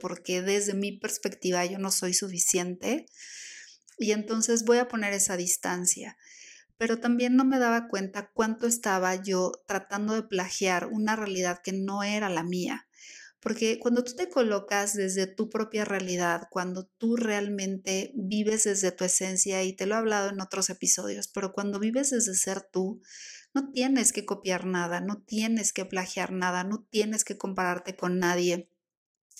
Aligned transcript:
porque 0.00 0.42
desde 0.42 0.74
mi 0.74 0.92
perspectiva 0.92 1.64
yo 1.64 1.78
no 1.78 1.92
soy 1.92 2.14
suficiente 2.14 3.06
y 3.98 4.12
entonces 4.12 4.64
voy 4.64 4.78
a 4.78 4.88
poner 4.88 5.12
esa 5.12 5.36
distancia. 5.36 6.16
Pero 6.78 6.98
también 6.98 7.36
no 7.36 7.44
me 7.44 7.58
daba 7.58 7.88
cuenta 7.88 8.30
cuánto 8.32 8.66
estaba 8.66 9.14
yo 9.14 9.52
tratando 9.66 10.14
de 10.14 10.22
plagiar 10.22 10.86
una 10.86 11.14
realidad 11.14 11.60
que 11.62 11.72
no 11.72 12.02
era 12.02 12.30
la 12.30 12.42
mía. 12.42 12.88
Porque 13.40 13.78
cuando 13.78 14.04
tú 14.04 14.14
te 14.14 14.28
colocas 14.28 14.94
desde 14.94 15.26
tu 15.26 15.48
propia 15.48 15.84
realidad, 15.84 16.48
cuando 16.50 16.86
tú 16.98 17.16
realmente 17.16 18.12
vives 18.14 18.64
desde 18.64 18.92
tu 18.92 19.04
esencia, 19.04 19.62
y 19.62 19.74
te 19.74 19.86
lo 19.86 19.94
he 19.94 19.98
hablado 19.98 20.30
en 20.30 20.40
otros 20.40 20.68
episodios, 20.68 21.28
pero 21.28 21.52
cuando 21.52 21.78
vives 21.78 22.10
desde 22.10 22.34
ser 22.34 22.62
tú, 22.62 23.00
no 23.54 23.70
tienes 23.72 24.12
que 24.12 24.26
copiar 24.26 24.66
nada, 24.66 25.00
no 25.00 25.22
tienes 25.22 25.72
que 25.72 25.86
plagiar 25.86 26.32
nada, 26.32 26.64
no 26.64 26.86
tienes 26.90 27.24
que 27.24 27.38
compararte 27.38 27.96
con 27.96 28.18
nadie, 28.18 28.70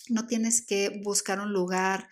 no 0.09 0.27
tienes 0.27 0.61
que 0.61 1.01
buscar 1.03 1.39
un 1.39 1.53
lugar 1.53 2.09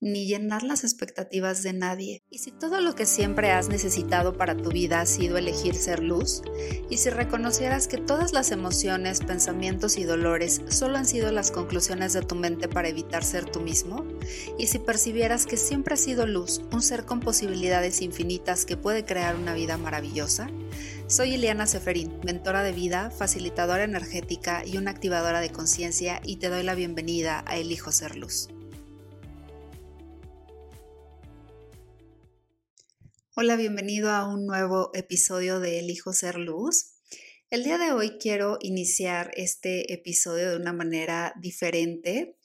ni 0.00 0.26
llenar 0.26 0.62
las 0.62 0.82
expectativas 0.82 1.62
de 1.62 1.74
nadie. 1.74 2.22
Y 2.30 2.38
si 2.38 2.50
todo 2.50 2.80
lo 2.80 2.94
que 2.94 3.04
siempre 3.06 3.50
has 3.50 3.68
necesitado 3.68 4.36
para 4.36 4.56
tu 4.56 4.70
vida 4.70 5.00
ha 5.00 5.06
sido 5.06 5.36
elegir 5.36 5.74
ser 5.74 6.02
luz, 6.02 6.42
y 6.88 6.96
si 6.96 7.10
reconocieras 7.10 7.86
que 7.86 7.98
todas 7.98 8.32
las 8.32 8.50
emociones, 8.50 9.20
pensamientos 9.20 9.98
y 9.98 10.04
dolores 10.04 10.62
solo 10.68 10.96
han 10.96 11.06
sido 11.06 11.30
las 11.32 11.50
conclusiones 11.50 12.14
de 12.14 12.22
tu 12.22 12.34
mente 12.34 12.68
para 12.68 12.88
evitar 12.88 13.24
ser 13.24 13.44
tú 13.44 13.60
mismo, 13.60 14.06
y 14.58 14.68
si 14.68 14.78
percibieras 14.78 15.46
que 15.46 15.56
siempre 15.56 15.94
has 15.94 16.00
sido 16.00 16.26
luz, 16.26 16.62
un 16.72 16.82
ser 16.82 17.04
con 17.04 17.20
posibilidades 17.20 18.00
infinitas 18.00 18.64
que 18.64 18.76
puede 18.76 19.04
crear 19.04 19.36
una 19.36 19.54
vida 19.54 19.76
maravillosa, 19.76 20.48
soy 21.08 21.34
Ileana 21.34 21.66
Seferín, 21.66 22.20
mentora 22.24 22.62
de 22.62 22.72
vida, 22.72 23.10
facilitadora 23.10 23.84
energética 23.84 24.64
y 24.64 24.78
una 24.78 24.92
activadora 24.92 25.40
de 25.40 25.50
conciencia 25.50 26.20
y 26.24 26.36
te 26.36 26.48
doy 26.48 26.62
la 26.62 26.76
bienvenida 26.76 27.42
a 27.46 27.56
Elijo 27.56 27.90
Ser 27.90 28.16
Luz. 28.16 28.48
Hola, 33.36 33.54
bienvenido 33.54 34.10
a 34.10 34.26
un 34.26 34.44
nuevo 34.44 34.90
episodio 34.92 35.60
de 35.60 35.78
Elijo 35.78 36.12
Ser 36.12 36.34
Luz. 36.34 36.96
El 37.48 37.62
día 37.62 37.78
de 37.78 37.92
hoy 37.92 38.18
quiero 38.18 38.58
iniciar 38.60 39.30
este 39.36 39.94
episodio 39.94 40.50
de 40.50 40.56
una 40.56 40.72
manera 40.72 41.32
diferente 41.40 42.36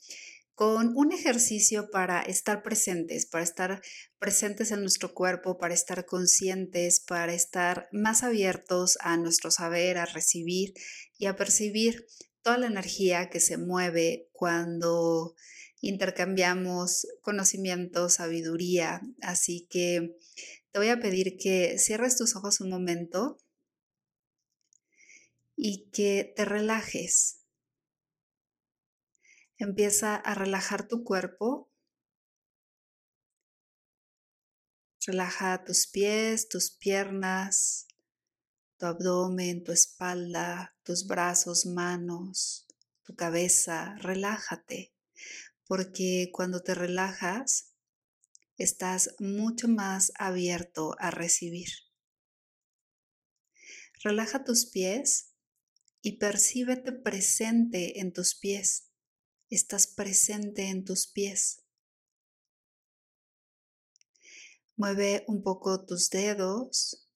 con 0.54 0.96
un 0.96 1.12
ejercicio 1.12 1.90
para 1.90 2.22
estar 2.22 2.62
presentes, 2.62 3.26
para 3.26 3.44
estar 3.44 3.82
presentes 4.20 4.70
en 4.70 4.82
nuestro 4.82 5.16
cuerpo, 5.16 5.58
para 5.58 5.74
estar 5.74 6.06
conscientes, 6.06 7.00
para 7.00 7.34
estar 7.34 7.90
más 7.92 8.22
abiertos 8.22 9.00
a 9.02 9.18
nuestro 9.18 9.50
saber, 9.50 9.98
a 9.98 10.06
recibir 10.06 10.76
y 11.18 11.26
a 11.26 11.36
percibir 11.36 12.06
toda 12.44 12.60
la 12.60 12.68
energía 12.68 13.32
que 13.32 13.40
se 13.40 13.58
mueve 13.58 14.30
cuando 14.34 15.34
intercambiamos 15.82 17.08
conocimiento, 17.22 18.08
sabiduría. 18.08 19.02
Así 19.22 19.68
que 19.68 20.16
te 20.76 20.80
voy 20.80 20.90
a 20.90 21.00
pedir 21.00 21.38
que 21.38 21.80
cierres 21.80 22.18
tus 22.18 22.36
ojos 22.36 22.60
un 22.60 22.70
momento 22.70 23.38
y 25.56 25.90
que 25.92 26.34
te 26.36 26.44
relajes. 26.44 27.46
Empieza 29.58 30.18
a 30.18 30.36
relajar 30.36 30.86
tu 30.86 31.06
cuerpo. 31.06 31.72
Relaja 35.08 35.64
tus 35.64 35.88
pies, 35.88 36.50
tus 36.50 36.72
piernas, 36.72 37.88
tu 38.78 38.88
abdomen, 38.88 39.64
tu 39.64 39.72
espalda, 39.72 40.76
tus 40.84 41.08
brazos, 41.08 41.66
manos, 41.66 42.68
tu 43.04 43.16
cabeza. 43.16 43.96
Relájate, 44.00 44.94
porque 45.68 46.32
cuando 46.34 46.62
te 46.64 46.76
relajas, 46.76 47.75
estás 48.58 49.16
mucho 49.20 49.68
más 49.68 50.12
abierto 50.18 50.96
a 51.00 51.12
recibir. 51.12 51.70
Relaja 54.04 54.44
tus 54.44 54.68
pies 54.68 55.34
y 56.02 56.18
percíbete 56.18 56.92
presente 56.92 58.00
en 58.00 58.14
tus 58.14 58.36
pies. 58.36 58.92
Estás 59.50 59.88
presente 59.88 60.70
en 60.70 60.86
tus 60.86 61.08
pies. 61.08 61.64
Mueve 64.76 65.24
un 65.28 65.42
poco 65.42 65.86
tus 65.86 66.10
dedos, 66.10 67.10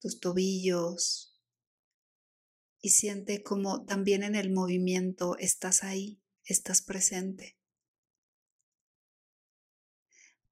tus 0.00 0.18
tobillos 0.18 1.36
y 2.80 2.90
siente 2.90 3.42
como 3.42 3.84
también 3.84 4.22
en 4.22 4.34
el 4.34 4.52
movimiento 4.52 5.36
estás 5.38 5.84
ahí, 5.84 6.22
estás 6.44 6.82
presente. 6.82 7.58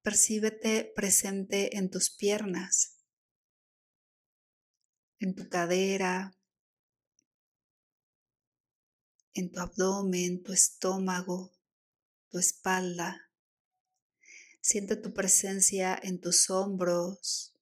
Percíbete 0.05 0.93
presente 0.95 1.77
en 1.77 1.89
tus 1.89 2.11
piernas, 2.11 2.99
en 5.17 5.33
tu 5.33 5.49
cadera, 5.49 6.37
en 9.33 9.51
tu 9.51 9.59
abdomen, 9.59 10.43
tu 10.43 10.53
estómago, 10.53 11.57
tu 12.29 12.37
espalda. 12.37 13.31
Siente 14.61 14.95
tu 14.95 15.11
presencia 15.11 15.99
en 15.99 16.21
tus 16.21 16.51
hombros, 16.51 17.55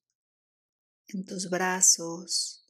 en 1.06 1.24
tus 1.24 1.48
brazos, 1.48 2.68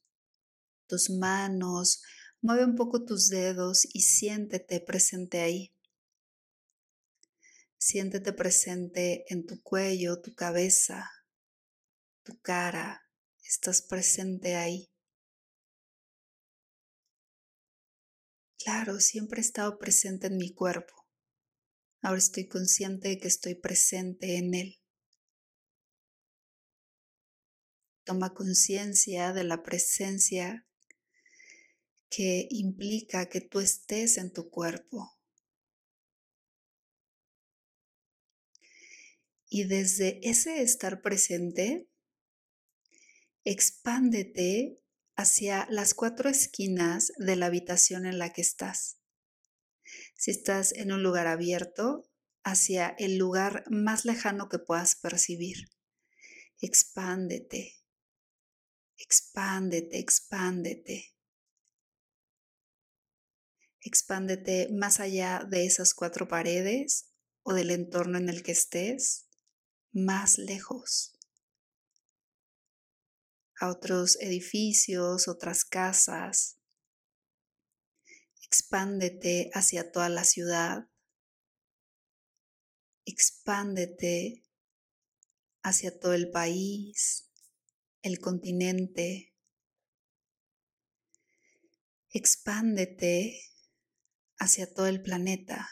tus 0.86 1.10
manos. 1.10 2.00
Mueve 2.40 2.64
un 2.64 2.76
poco 2.76 3.04
tus 3.04 3.28
dedos 3.28 3.84
y 3.92 4.02
siéntete 4.02 4.78
presente 4.78 5.40
ahí. 5.40 5.73
Siéntete 7.86 8.32
presente 8.32 9.26
en 9.28 9.44
tu 9.44 9.60
cuello, 9.60 10.18
tu 10.22 10.34
cabeza, 10.34 11.10
tu 12.22 12.40
cara. 12.40 13.02
Estás 13.44 13.82
presente 13.82 14.54
ahí. 14.54 14.90
Claro, 18.56 19.00
siempre 19.00 19.40
he 19.40 19.44
estado 19.44 19.78
presente 19.78 20.28
en 20.28 20.38
mi 20.38 20.54
cuerpo. 20.54 20.94
Ahora 22.00 22.16
estoy 22.16 22.48
consciente 22.48 23.08
de 23.08 23.18
que 23.18 23.28
estoy 23.28 23.54
presente 23.54 24.38
en 24.38 24.54
él. 24.54 24.80
Toma 28.04 28.32
conciencia 28.32 29.34
de 29.34 29.44
la 29.44 29.62
presencia 29.62 30.66
que 32.08 32.48
implica 32.48 33.28
que 33.28 33.42
tú 33.42 33.60
estés 33.60 34.16
en 34.16 34.32
tu 34.32 34.48
cuerpo. 34.48 35.14
Y 39.54 39.62
desde 39.62 40.18
ese 40.28 40.62
estar 40.62 41.00
presente, 41.00 41.88
expándete 43.44 44.80
hacia 45.14 45.68
las 45.70 45.94
cuatro 45.94 46.28
esquinas 46.28 47.12
de 47.18 47.36
la 47.36 47.46
habitación 47.46 48.04
en 48.04 48.18
la 48.18 48.32
que 48.32 48.40
estás. 48.40 48.98
Si 50.16 50.32
estás 50.32 50.72
en 50.72 50.90
un 50.90 51.04
lugar 51.04 51.28
abierto, 51.28 52.10
hacia 52.42 52.96
el 52.98 53.16
lugar 53.16 53.62
más 53.70 54.04
lejano 54.04 54.48
que 54.48 54.58
puedas 54.58 54.96
percibir. 54.96 55.70
Expándete, 56.60 57.76
expándete, 58.96 60.00
expándete. 60.00 61.14
Expándete 63.82 64.68
más 64.72 64.98
allá 64.98 65.46
de 65.48 65.64
esas 65.64 65.94
cuatro 65.94 66.26
paredes 66.26 67.12
o 67.44 67.52
del 67.52 67.70
entorno 67.70 68.18
en 68.18 68.28
el 68.28 68.42
que 68.42 68.50
estés 68.50 69.23
más 69.94 70.38
lejos, 70.38 71.16
a 73.60 73.70
otros 73.70 74.18
edificios, 74.20 75.28
otras 75.28 75.64
casas. 75.64 76.58
Expándete 78.42 79.50
hacia 79.54 79.92
toda 79.92 80.08
la 80.08 80.24
ciudad. 80.24 80.88
Expándete 83.04 84.44
hacia 85.62 85.98
todo 85.98 86.14
el 86.14 86.30
país, 86.30 87.30
el 88.02 88.18
continente. 88.18 89.32
Expándete 92.10 93.40
hacia 94.38 94.72
todo 94.72 94.88
el 94.88 95.02
planeta. 95.02 95.68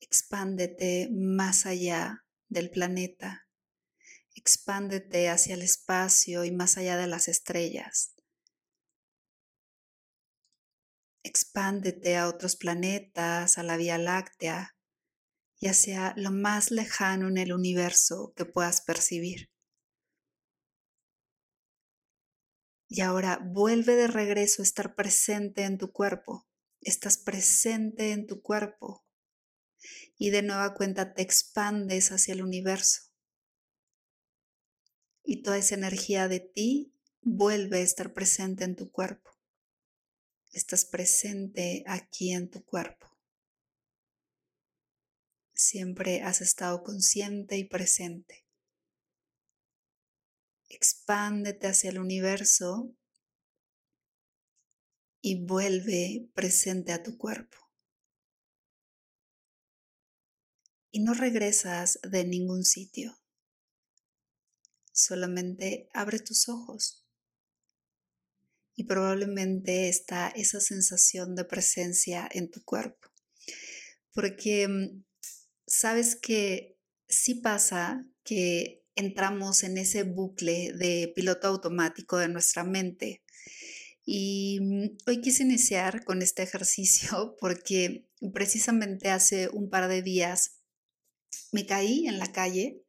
Expándete 0.00 1.08
más 1.10 1.66
allá 1.66 2.25
del 2.48 2.70
planeta. 2.70 3.46
Expándete 4.34 5.28
hacia 5.28 5.54
el 5.54 5.62
espacio 5.62 6.44
y 6.44 6.50
más 6.50 6.76
allá 6.76 6.96
de 6.96 7.06
las 7.06 7.28
estrellas. 7.28 8.14
Expándete 11.22 12.16
a 12.16 12.28
otros 12.28 12.56
planetas, 12.56 13.58
a 13.58 13.62
la 13.62 13.76
Vía 13.76 13.98
Láctea 13.98 14.76
y 15.58 15.68
hacia 15.68 16.12
lo 16.16 16.30
más 16.30 16.70
lejano 16.70 17.28
en 17.28 17.38
el 17.38 17.52
universo 17.52 18.32
que 18.36 18.44
puedas 18.44 18.82
percibir. 18.82 19.50
Y 22.88 23.00
ahora 23.00 23.40
vuelve 23.42 23.96
de 23.96 24.06
regreso 24.06 24.62
a 24.62 24.64
estar 24.64 24.94
presente 24.94 25.64
en 25.64 25.78
tu 25.78 25.92
cuerpo. 25.92 26.46
estás 26.82 27.18
presente 27.18 28.12
en 28.12 28.28
tu 28.28 28.42
cuerpo 28.42 29.05
y 30.18 30.30
de 30.30 30.42
nueva 30.42 30.74
cuenta 30.74 31.14
te 31.14 31.22
expandes 31.22 32.12
hacia 32.12 32.34
el 32.34 32.42
universo. 32.42 33.02
Y 35.22 35.42
toda 35.42 35.58
esa 35.58 35.74
energía 35.74 36.28
de 36.28 36.40
ti 36.40 36.94
vuelve 37.20 37.78
a 37.78 37.82
estar 37.82 38.12
presente 38.12 38.64
en 38.64 38.76
tu 38.76 38.90
cuerpo. 38.90 39.30
Estás 40.52 40.84
presente 40.84 41.84
aquí 41.86 42.32
en 42.32 42.48
tu 42.48 42.64
cuerpo. 42.64 43.06
Siempre 45.52 46.22
has 46.22 46.40
estado 46.40 46.82
consciente 46.82 47.56
y 47.56 47.64
presente. 47.64 48.46
Expándete 50.68 51.66
hacia 51.66 51.90
el 51.90 51.98
universo 51.98 52.94
y 55.20 55.44
vuelve 55.44 56.28
presente 56.34 56.92
a 56.92 57.02
tu 57.02 57.18
cuerpo. 57.18 57.65
Y 60.96 61.00
no 61.00 61.12
regresas 61.12 61.98
de 62.10 62.24
ningún 62.24 62.64
sitio. 62.64 63.20
Solamente 64.94 65.90
abre 65.92 66.20
tus 66.20 66.48
ojos 66.48 67.04
y 68.74 68.84
probablemente 68.84 69.90
está 69.90 70.28
esa 70.28 70.58
sensación 70.58 71.34
de 71.34 71.44
presencia 71.44 72.26
en 72.32 72.50
tu 72.50 72.64
cuerpo. 72.64 73.10
Porque 74.14 74.68
mm, 74.68 75.04
sabes 75.66 76.16
que 76.16 76.78
sí 77.06 77.34
pasa 77.34 78.08
que 78.24 78.82
entramos 78.94 79.64
en 79.64 79.76
ese 79.76 80.04
bucle 80.04 80.72
de 80.72 81.12
piloto 81.14 81.48
automático 81.48 82.16
de 82.16 82.28
nuestra 82.28 82.64
mente. 82.64 83.22
Y 84.06 84.60
mm, 84.62 84.96
hoy 85.08 85.20
quise 85.20 85.42
iniciar 85.42 86.04
con 86.04 86.22
este 86.22 86.42
ejercicio 86.42 87.36
porque 87.38 88.08
precisamente 88.32 89.10
hace 89.10 89.50
un 89.50 89.68
par 89.68 89.88
de 89.88 90.00
días 90.00 90.55
me 91.52 91.66
caí 91.66 92.06
en 92.06 92.18
la 92.18 92.32
calle 92.32 92.82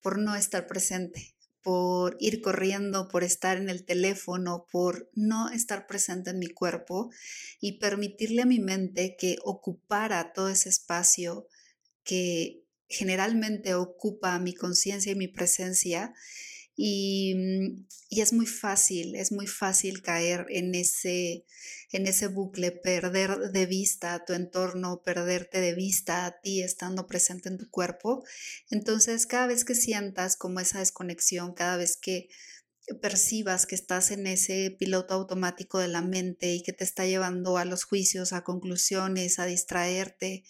por 0.00 0.18
no 0.18 0.36
estar 0.36 0.66
presente 0.66 1.34
por 1.64 2.18
ir 2.20 2.42
corriendo, 2.42 3.08
por 3.08 3.24
estar 3.24 3.56
en 3.56 3.70
el 3.70 3.86
teléfono, 3.86 4.66
por 4.70 5.10
no 5.14 5.48
estar 5.48 5.86
presente 5.86 6.28
en 6.28 6.38
mi 6.38 6.48
cuerpo 6.48 7.10
y 7.58 7.78
permitirle 7.78 8.42
a 8.42 8.46
mi 8.46 8.60
mente 8.60 9.16
que 9.18 9.38
ocupara 9.42 10.34
todo 10.34 10.50
ese 10.50 10.68
espacio 10.68 11.48
que 12.04 12.62
generalmente 12.86 13.74
ocupa 13.74 14.38
mi 14.38 14.52
conciencia 14.52 15.12
y 15.12 15.16
mi 15.16 15.26
presencia 15.26 16.12
Mm, 16.76 17.86
y, 18.10 18.20
es 18.20 18.32
muy 18.32 18.46
fácil, 18.46 19.14
es 19.16 19.32
muy 19.32 19.46
fácil 19.46 20.02
caer 20.02 20.46
en 20.50 20.74
ese, 20.74 21.44
en 21.92 22.06
ese 22.06 22.26
bucle, 22.28 22.72
perder 22.72 23.52
de 23.52 23.66
vista 23.66 24.24
tu 24.24 24.32
entorno, 24.32 25.02
perderte 25.04 25.60
de 25.60 25.74
vista 25.74 26.26
a 26.26 26.40
ti 26.40 26.62
estando 26.62 27.06
presente 27.06 27.48
en 27.48 27.58
tu 27.58 27.70
cuerpo. 27.70 28.24
Entonces, 28.70 29.26
cada 29.26 29.46
vez 29.46 29.64
que 29.64 29.74
sientas 29.74 30.36
como 30.36 30.60
esa 30.60 30.80
desconexión, 30.80 31.54
cada 31.54 31.76
vez 31.76 31.96
que 31.96 32.28
percibas 33.00 33.66
que 33.66 33.74
estás 33.76 34.10
en 34.10 34.26
ese 34.26 34.76
piloto 34.78 35.14
automático 35.14 35.78
de 35.78 35.88
la 35.88 36.02
mente 36.02 36.54
y 36.54 36.62
que 36.62 36.72
te 36.72 36.84
está 36.84 37.06
llevando 37.06 37.56
a 37.56 37.64
los 37.64 37.84
juicios, 37.84 38.32
a 38.32 38.44
conclusiones, 38.44 39.38
a 39.38 39.46
distraerte, 39.46 40.44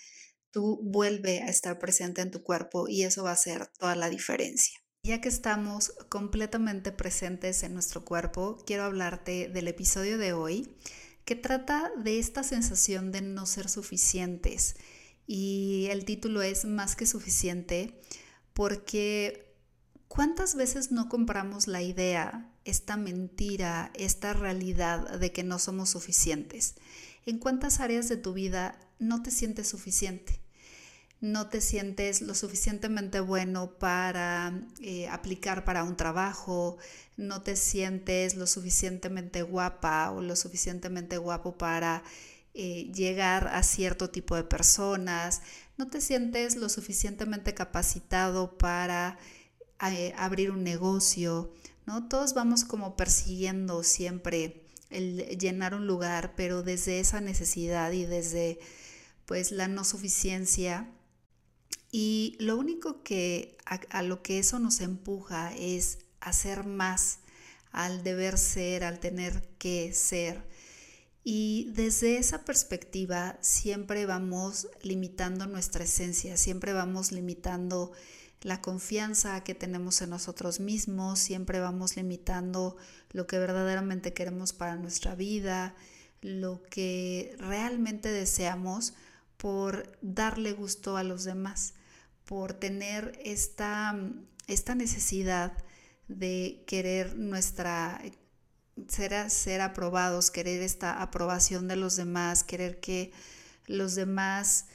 tú 0.51 0.81
vuelve 0.83 1.43
a 1.43 1.49
estar 1.49 1.79
presente 1.79 2.23
en 2.23 2.31
tu 2.31 2.43
cuerpo 2.43 2.89
y 2.89 3.05
eso 3.05 3.25
va 3.25 3.31
a 3.31 3.35
hacer 3.35 3.69
toda 3.79 3.95
la 3.97 4.11
diferencia. 4.11 4.84
Ya 5.05 5.21
que 5.21 5.29
estamos 5.29 5.93
completamente 6.09 6.91
presentes 6.91 7.63
en 7.63 7.75
nuestro 7.75 8.07
cuerpo, 8.07 8.57
quiero 8.67 8.85
hablarte 8.85 9.49
del 9.49 9.69
episodio 9.69 10.17
de 10.17 10.33
hoy 10.33 10.75
que 11.27 11.37
trata 11.37 11.93
de 12.03 12.19
esta 12.19 12.43
sensación 12.43 13.13
de 13.13 13.21
no 13.21 13.45
ser 13.45 13.69
suficientes. 13.69 14.77
Y 15.27 15.89
el 15.91 16.07
título 16.07 16.41
es 16.41 16.65
Más 16.65 16.97
que 16.97 17.05
suficiente 17.05 18.01
porque 18.55 19.55
¿cuántas 20.09 20.55
veces 20.55 20.91
no 20.91 21.11
compramos 21.11 21.69
la 21.69 21.83
idea, 21.83 22.51
esta 22.65 22.97
mentira, 22.97 23.91
esta 23.93 24.33
realidad 24.33 25.19
de 25.19 25.33
que 25.33 25.45
no 25.45 25.59
somos 25.59 25.91
suficientes? 25.91 26.77
¿En 27.27 27.39
cuántas 27.39 27.81
áreas 27.81 28.09
de 28.09 28.17
tu 28.17 28.33
vida 28.33 28.81
no 28.99 29.23
te 29.23 29.31
sientes 29.31 29.69
suficiente? 29.69 30.44
No 31.21 31.49
te 31.49 31.61
sientes 31.61 32.21
lo 32.21 32.35
suficientemente 32.35 33.21
bueno 33.21 33.79
para 33.79 34.61
eh, 34.81 35.09
aplicar 35.09 35.65
para 35.65 35.85
un 35.85 35.97
trabajo, 35.97 36.77
no 37.17 37.43
te 37.43 37.57
sientes 37.57 38.35
lo 38.37 38.47
suficientemente 38.47 39.43
guapa 39.43 40.11
o 40.11 40.21
lo 40.21 40.37
suficientemente 40.37 41.17
guapo 41.17 41.57
para 41.57 42.03
eh, 42.53 42.91
llegar 42.93 43.49
a 43.49 43.63
cierto 43.63 44.11
tipo 44.11 44.37
de 44.37 44.45
personas, 44.45 45.43
no 45.77 45.89
te 45.89 46.01
sientes 46.01 46.57
lo 46.57 46.69
suficientemente 46.69 47.55
capacitado 47.55 48.59
para 48.59 49.19
eh, 49.91 50.13
abrir 50.17 50.51
un 50.51 50.63
negocio, 50.63 51.53
¿no? 51.87 52.09
Todos 52.09 52.35
vamos 52.35 52.65
como 52.65 52.97
persiguiendo 52.97 53.83
siempre 53.83 54.67
el 54.91 55.39
llenar 55.39 55.75
un 55.75 55.87
lugar, 55.87 56.35
pero 56.37 56.63
desde 56.63 57.01
esa 57.01 57.21
necesidad 57.21 57.91
y 57.93 58.05
desde 58.05 58.61
pues 59.27 59.51
la 59.51 59.69
no 59.69 59.85
suficiencia 59.85 60.89
y 61.97 62.37
lo 62.41 62.57
único 62.57 63.05
que 63.05 63.57
a, 63.67 64.03
lo 64.03 64.21
que 64.21 64.41
eso 64.41 64.59
nos 64.59 64.81
empuja 64.81 65.55
es 65.55 66.01
hacer 66.19 66.67
más, 66.67 67.21
al 67.71 68.03
deber 68.03 68.37
ser, 68.37 68.83
al 68.83 68.99
tener 68.99 69.49
que 69.59 69.95
ser. 69.95 70.43
Y 71.23 71.71
desde 71.73 72.17
esa 72.17 72.45
perspectiva 72.45 73.39
siempre 73.43 74.07
vamos 74.07 74.67
limitando 74.83 75.47
nuestra 75.47 75.85
esencia, 75.85 76.37
siempre 76.37 76.73
vamos 76.73 77.13
limitando 77.13 77.93
la 78.41 78.61
confianza 78.61 79.45
que 79.45 79.55
tenemos 79.55 80.03
en 80.03 80.11
nosotros 80.11 80.59
mismos, 80.59 81.21
siempre 81.21 81.61
vamos 81.61 81.95
limitando 81.95 82.77
lo 83.13 83.29
que 83.29 83.39
verdaderamente 83.39 84.13
queremos 84.13 84.53
para 84.53 84.75
nuestra 84.75 85.15
vida, 85.15 85.77
lo 86.23 86.61
que 86.65 87.37
realmente 87.39 88.11
deseamos 88.11 88.95
por 89.37 89.97
darle 90.01 90.55
gusto 90.55 90.97
a 90.97 91.05
los 91.05 91.23
demás 91.23 91.74
por 92.25 92.55
tener 92.55 93.19
esta, 93.25 93.99
esta 94.47 94.75
necesidad 94.75 95.53
de 96.09 96.65
querer 96.67 97.17
nuestra 97.17 98.01
ser, 98.89 99.31
ser 99.31 99.61
aprobados, 99.61 100.31
querer 100.31 100.63
esta 100.63 101.01
aprobación 101.03 101.69
de 101.69 101.77
los 101.77 101.97
demás, 101.97 102.45
querer 102.45 102.81
que 102.81 103.13
los 103.67 103.95
demás 103.95 104.67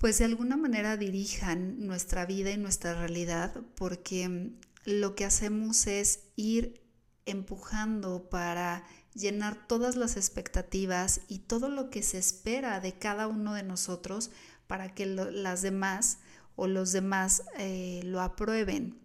pues 0.00 0.16
de 0.16 0.24
alguna 0.24 0.56
manera 0.56 0.96
dirijan 0.96 1.86
nuestra 1.86 2.24
vida 2.24 2.50
y 2.50 2.56
nuestra 2.56 2.94
realidad, 2.94 3.54
porque 3.74 4.50
lo 4.86 5.14
que 5.14 5.26
hacemos 5.26 5.86
es 5.86 6.20
ir 6.36 6.80
empujando 7.26 8.30
para 8.30 8.86
llenar 9.12 9.66
todas 9.66 9.96
las 9.96 10.16
expectativas 10.16 11.20
y 11.28 11.40
todo 11.40 11.68
lo 11.68 11.90
que 11.90 12.02
se 12.02 12.16
espera 12.16 12.80
de 12.80 12.94
cada 12.94 13.26
uno 13.26 13.52
de 13.52 13.62
nosotros 13.62 14.30
para 14.66 14.94
que 14.94 15.04
las 15.04 15.60
demás 15.60 16.16
o 16.60 16.66
los 16.66 16.92
demás 16.92 17.42
eh, 17.56 18.02
lo 18.04 18.20
aprueben. 18.20 18.98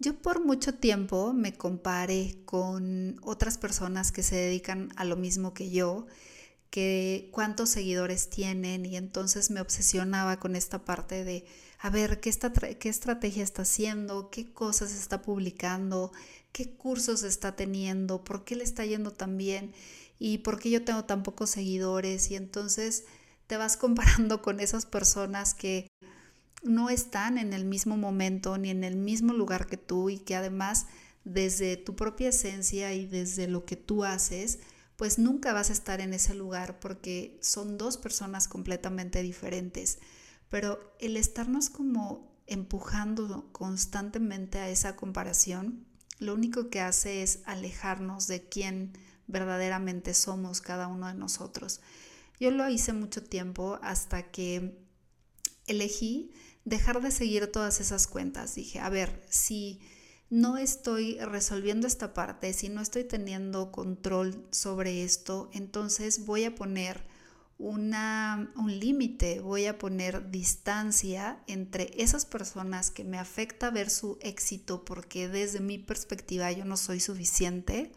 Yo 0.00 0.20
por 0.20 0.44
mucho 0.44 0.74
tiempo 0.74 1.32
me 1.32 1.54
comparé 1.54 2.42
con 2.44 3.20
otras 3.22 3.58
personas 3.58 4.10
que 4.10 4.24
se 4.24 4.34
dedican 4.34 4.92
a 4.96 5.04
lo 5.04 5.14
mismo 5.14 5.54
que 5.54 5.70
yo, 5.70 6.08
que 6.68 7.28
cuántos 7.30 7.70
seguidores 7.70 8.28
tienen 8.28 8.86
y 8.86 8.96
entonces 8.96 9.52
me 9.52 9.60
obsesionaba 9.60 10.40
con 10.40 10.56
esta 10.56 10.84
parte 10.84 11.22
de 11.22 11.44
a 11.78 11.90
ver 11.90 12.18
qué, 12.18 12.32
qué 12.80 12.88
estrategia 12.88 13.44
está 13.44 13.62
haciendo, 13.62 14.30
qué 14.30 14.52
cosas 14.52 14.92
está 14.92 15.22
publicando, 15.22 16.10
qué 16.50 16.72
cursos 16.72 17.22
está 17.22 17.54
teniendo, 17.54 18.24
por 18.24 18.44
qué 18.44 18.56
le 18.56 18.64
está 18.64 18.84
yendo 18.84 19.12
tan 19.12 19.36
bien 19.38 19.72
y 20.18 20.38
por 20.38 20.58
qué 20.58 20.70
yo 20.70 20.84
tengo 20.84 21.04
tan 21.04 21.22
pocos 21.22 21.50
seguidores 21.50 22.32
y 22.32 22.34
entonces 22.34 23.04
te 23.50 23.56
vas 23.56 23.76
comparando 23.76 24.42
con 24.42 24.60
esas 24.60 24.86
personas 24.86 25.54
que 25.54 25.88
no 26.62 26.88
están 26.88 27.36
en 27.36 27.52
el 27.52 27.64
mismo 27.64 27.96
momento 27.96 28.56
ni 28.58 28.70
en 28.70 28.84
el 28.84 28.94
mismo 28.94 29.32
lugar 29.32 29.66
que 29.66 29.76
tú 29.76 30.08
y 30.08 30.18
que 30.18 30.36
además 30.36 30.86
desde 31.24 31.76
tu 31.76 31.96
propia 31.96 32.28
esencia 32.28 32.94
y 32.94 33.08
desde 33.08 33.48
lo 33.48 33.64
que 33.64 33.74
tú 33.74 34.04
haces, 34.04 34.60
pues 34.94 35.18
nunca 35.18 35.52
vas 35.52 35.70
a 35.70 35.72
estar 35.72 36.00
en 36.00 36.14
ese 36.14 36.32
lugar 36.34 36.78
porque 36.78 37.40
son 37.42 37.76
dos 37.76 37.96
personas 37.96 38.46
completamente 38.46 39.20
diferentes. 39.20 39.98
Pero 40.48 40.94
el 41.00 41.16
estarnos 41.16 41.70
como 41.70 42.30
empujando 42.46 43.48
constantemente 43.50 44.60
a 44.60 44.70
esa 44.70 44.94
comparación, 44.94 45.86
lo 46.20 46.34
único 46.34 46.70
que 46.70 46.82
hace 46.82 47.24
es 47.24 47.40
alejarnos 47.46 48.28
de 48.28 48.48
quién 48.48 48.92
verdaderamente 49.26 50.14
somos 50.14 50.60
cada 50.60 50.86
uno 50.86 51.08
de 51.08 51.14
nosotros. 51.14 51.80
Yo 52.40 52.50
lo 52.50 52.68
hice 52.68 52.94
mucho 52.94 53.22
tiempo 53.22 53.78
hasta 53.82 54.30
que 54.30 54.78
elegí 55.66 56.32
dejar 56.64 57.02
de 57.02 57.10
seguir 57.10 57.52
todas 57.52 57.80
esas 57.80 58.06
cuentas. 58.06 58.54
Dije, 58.54 58.80
a 58.80 58.88
ver, 58.88 59.22
si 59.28 59.78
no 60.30 60.56
estoy 60.56 61.18
resolviendo 61.18 61.86
esta 61.86 62.14
parte, 62.14 62.52
si 62.54 62.70
no 62.70 62.80
estoy 62.80 63.04
teniendo 63.04 63.70
control 63.70 64.46
sobre 64.50 65.04
esto, 65.04 65.50
entonces 65.52 66.24
voy 66.24 66.44
a 66.44 66.54
poner 66.54 67.04
una, 67.58 68.50
un 68.56 68.78
límite, 68.80 69.40
voy 69.40 69.66
a 69.66 69.76
poner 69.76 70.30
distancia 70.30 71.42
entre 71.46 71.90
esas 72.02 72.24
personas 72.24 72.90
que 72.90 73.04
me 73.04 73.18
afecta 73.18 73.70
ver 73.70 73.90
su 73.90 74.18
éxito 74.22 74.82
porque 74.86 75.28
desde 75.28 75.60
mi 75.60 75.76
perspectiva 75.76 76.50
yo 76.52 76.64
no 76.64 76.78
soy 76.78 77.00
suficiente 77.00 77.92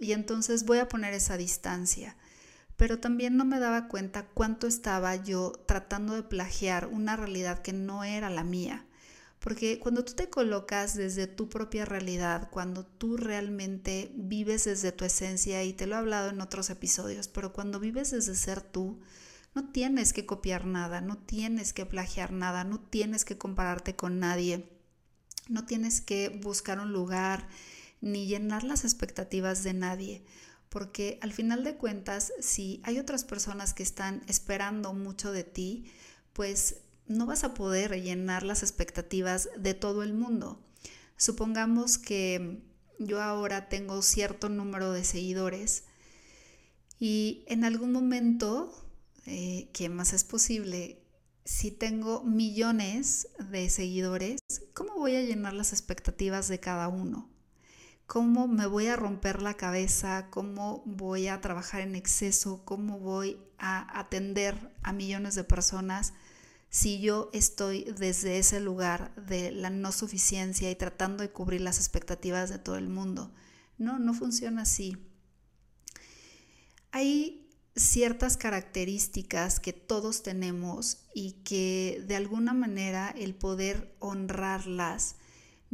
y 0.00 0.10
entonces 0.10 0.64
voy 0.64 0.78
a 0.78 0.88
poner 0.88 1.14
esa 1.14 1.36
distancia. 1.36 2.16
Pero 2.76 2.98
también 2.98 3.36
no 3.36 3.44
me 3.44 3.60
daba 3.60 3.88
cuenta 3.88 4.26
cuánto 4.26 4.66
estaba 4.66 5.14
yo 5.16 5.52
tratando 5.66 6.14
de 6.14 6.22
plagiar 6.22 6.86
una 6.86 7.16
realidad 7.16 7.62
que 7.62 7.72
no 7.72 8.04
era 8.04 8.30
la 8.30 8.44
mía. 8.44 8.86
Porque 9.44 9.78
cuando 9.78 10.04
tú 10.04 10.14
te 10.14 10.30
colocas 10.30 10.94
desde 10.94 11.26
tu 11.26 11.50
propia 11.50 11.84
realidad, 11.84 12.48
cuando 12.50 12.86
tú 12.86 13.18
realmente 13.18 14.10
vives 14.14 14.64
desde 14.64 14.90
tu 14.90 15.04
esencia, 15.04 15.62
y 15.64 15.74
te 15.74 15.86
lo 15.86 15.96
he 15.96 15.98
hablado 15.98 16.30
en 16.30 16.40
otros 16.40 16.70
episodios, 16.70 17.28
pero 17.28 17.52
cuando 17.52 17.78
vives 17.78 18.10
desde 18.10 18.34
ser 18.34 18.62
tú, 18.62 19.00
no 19.54 19.68
tienes 19.68 20.14
que 20.14 20.24
copiar 20.24 20.64
nada, 20.64 21.02
no 21.02 21.18
tienes 21.18 21.74
que 21.74 21.84
plagiar 21.84 22.32
nada, 22.32 22.64
no 22.64 22.80
tienes 22.80 23.26
que 23.26 23.36
compararte 23.36 23.94
con 23.94 24.18
nadie, 24.18 24.68
no 25.50 25.66
tienes 25.66 26.00
que 26.00 26.30
buscar 26.42 26.80
un 26.80 26.92
lugar 26.92 27.46
ni 28.00 28.26
llenar 28.26 28.64
las 28.64 28.84
expectativas 28.84 29.62
de 29.62 29.74
nadie. 29.74 30.24
Porque 30.74 31.20
al 31.22 31.32
final 31.32 31.62
de 31.62 31.76
cuentas, 31.76 32.32
si 32.40 32.80
hay 32.82 32.98
otras 32.98 33.22
personas 33.22 33.74
que 33.74 33.84
están 33.84 34.24
esperando 34.26 34.92
mucho 34.92 35.30
de 35.30 35.44
ti, 35.44 35.84
pues 36.32 36.78
no 37.06 37.26
vas 37.26 37.44
a 37.44 37.54
poder 37.54 37.90
rellenar 37.90 38.42
las 38.42 38.64
expectativas 38.64 39.48
de 39.56 39.74
todo 39.74 40.02
el 40.02 40.14
mundo. 40.14 40.60
Supongamos 41.16 41.96
que 41.96 42.60
yo 42.98 43.22
ahora 43.22 43.68
tengo 43.68 44.02
cierto 44.02 44.48
número 44.48 44.90
de 44.90 45.04
seguidores 45.04 45.84
y 46.98 47.44
en 47.46 47.62
algún 47.62 47.92
momento, 47.92 48.74
eh, 49.26 49.70
que 49.72 49.88
más 49.88 50.12
es 50.12 50.24
posible, 50.24 50.98
si 51.44 51.70
tengo 51.70 52.24
millones 52.24 53.28
de 53.38 53.70
seguidores, 53.70 54.40
¿cómo 54.72 54.94
voy 54.96 55.14
a 55.14 55.22
llenar 55.22 55.52
las 55.52 55.72
expectativas 55.72 56.48
de 56.48 56.58
cada 56.58 56.88
uno? 56.88 57.30
¿Cómo 58.14 58.46
me 58.46 58.66
voy 58.66 58.86
a 58.86 58.94
romper 58.94 59.42
la 59.42 59.54
cabeza? 59.54 60.28
¿Cómo 60.30 60.84
voy 60.86 61.26
a 61.26 61.40
trabajar 61.40 61.80
en 61.80 61.96
exceso? 61.96 62.64
¿Cómo 62.64 63.00
voy 63.00 63.40
a 63.58 63.98
atender 63.98 64.72
a 64.84 64.92
millones 64.92 65.34
de 65.34 65.42
personas? 65.42 66.12
si 66.70 67.00
yo 67.00 67.28
estoy 67.32 67.92
desde 67.98 68.38
ese 68.38 68.60
lugar 68.60 69.12
de 69.16 69.50
la 69.50 69.68
no 69.68 69.90
suficiencia 69.90 70.70
y 70.70 70.76
tratando 70.76 71.24
de 71.24 71.30
cubrir 71.30 71.60
las 71.60 71.78
expectativas 71.78 72.50
de 72.50 72.60
todo 72.60 72.76
el 72.76 72.88
mundo. 72.88 73.32
No, 73.78 73.98
no 73.98 74.14
funciona 74.14 74.62
así. 74.62 74.96
Hay 76.92 77.48
ciertas 77.74 78.36
características 78.36 79.58
que 79.58 79.72
todos 79.72 80.22
tenemos 80.22 80.98
y 81.14 81.32
que 81.42 82.04
de 82.06 82.14
alguna 82.14 82.54
manera 82.54 83.12
el 83.16 83.34
poder 83.34 83.96
honrarlas 83.98 85.16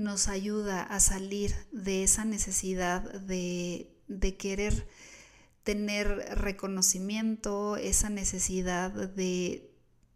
nos 0.01 0.29
ayuda 0.29 0.83
a 0.83 0.99
salir 0.99 1.55
de 1.73 2.03
esa 2.03 2.25
necesidad 2.25 3.03
de, 3.21 3.95
de 4.09 4.37
querer 4.37 4.89
tener 5.63 6.09
reconocimiento, 6.39 7.77
esa 7.77 8.11
necesidad 8.11 8.91
de 8.91 9.71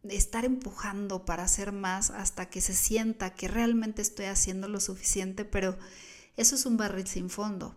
estar 0.08 0.44
empujando 0.44 1.24
para 1.24 1.44
hacer 1.44 1.72
más 1.72 2.10
hasta 2.10 2.48
que 2.50 2.60
se 2.60 2.74
sienta 2.74 3.34
que 3.34 3.48
realmente 3.48 4.02
estoy 4.02 4.26
haciendo 4.26 4.68
lo 4.68 4.80
suficiente, 4.80 5.44
pero 5.44 5.78
eso 6.36 6.56
es 6.56 6.66
un 6.66 6.76
barril 6.76 7.06
sin 7.06 7.30
fondo, 7.30 7.74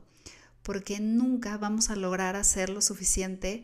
porque 0.64 1.00
nunca 1.00 1.58
vamos 1.58 1.90
a 1.90 1.96
lograr 1.96 2.36
hacer 2.36 2.70
lo 2.70 2.82
suficiente 2.82 3.64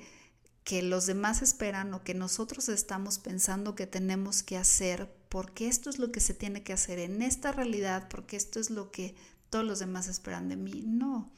que 0.63 0.81
los 0.81 1.05
demás 1.05 1.41
esperan 1.41 1.93
o 1.93 2.03
que 2.03 2.13
nosotros 2.13 2.69
estamos 2.69 3.19
pensando 3.19 3.75
que 3.75 3.87
tenemos 3.87 4.43
que 4.43 4.57
hacer, 4.57 5.13
porque 5.33 5.67
esto 5.67 5.89
es 5.89 5.97
lo 5.97 6.11
que 6.11 6.19
se 6.19 6.35
tiene 6.35 6.61
que 6.61 6.73
hacer 6.73 6.99
en 6.99 7.23
esta 7.23 7.51
realidad, 7.51 8.07
porque 8.07 8.37
esto 8.37 8.59
es 8.59 8.69
lo 8.69 8.91
que 8.91 9.15
todos 9.49 9.65
los 9.65 9.79
demás 9.79 10.07
esperan 10.07 10.47
de 10.47 10.57
mí. 10.57 10.83
No, 10.85 11.31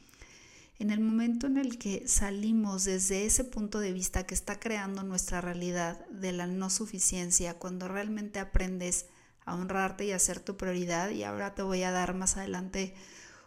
en 0.78 0.90
el 0.90 1.00
momento 1.00 1.46
en 1.46 1.56
el 1.56 1.78
que 1.78 2.06
salimos 2.06 2.84
desde 2.84 3.24
ese 3.24 3.42
punto 3.42 3.80
de 3.80 3.94
vista 3.94 4.26
que 4.26 4.34
está 4.34 4.60
creando 4.60 5.02
nuestra 5.02 5.40
realidad 5.40 6.06
de 6.08 6.32
la 6.32 6.46
no 6.46 6.68
suficiencia, 6.68 7.58
cuando 7.58 7.88
realmente 7.88 8.38
aprendes 8.38 9.06
a 9.46 9.54
honrarte 9.54 10.04
y 10.04 10.12
a 10.12 10.18
ser 10.18 10.40
tu 10.40 10.58
prioridad, 10.58 11.08
y 11.08 11.22
ahora 11.22 11.54
te 11.54 11.62
voy 11.62 11.82
a 11.82 11.90
dar 11.90 12.12
más 12.12 12.36
adelante 12.36 12.92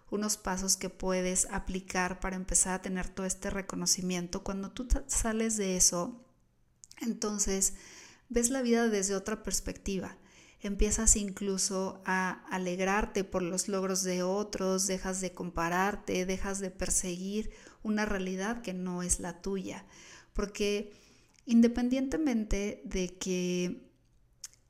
unos 0.10 0.38
pasos 0.38 0.78
que 0.78 0.90
puedes 0.90 1.46
aplicar 1.52 2.20
para 2.20 2.38
empezar 2.38 2.74
a 2.74 2.82
tener 2.82 3.08
todo 3.08 3.28
este 3.28 3.52
reconocimiento, 3.52 4.44
cuando 4.44 4.72
tú 4.72 4.88
sales 5.06 5.58
de 5.58 5.78
eso, 5.78 6.20
entonces 7.02 7.76
ves 8.30 8.50
la 8.50 8.64
vida 8.64 8.88
desde 8.88 9.14
otra 9.14 9.44
perspectiva 9.44 10.18
empiezas 10.62 11.16
incluso 11.16 12.02
a 12.06 12.44
alegrarte 12.50 13.24
por 13.24 13.42
los 13.42 13.68
logros 13.68 14.04
de 14.04 14.24
otros, 14.24 14.88
dejas 14.88 15.22
de 15.22 15.32
compararte, 15.32 16.26
dejas 16.26 16.60
de 16.60 16.72
perseguir 16.72 17.52
una 17.84 18.06
realidad 18.06 18.62
que 18.62 18.74
no 18.74 19.04
es 19.04 19.20
la 19.20 19.42
tuya. 19.42 19.86
Porque 20.34 20.94
independientemente 21.46 22.82
de 22.86 23.18
que 23.18 23.90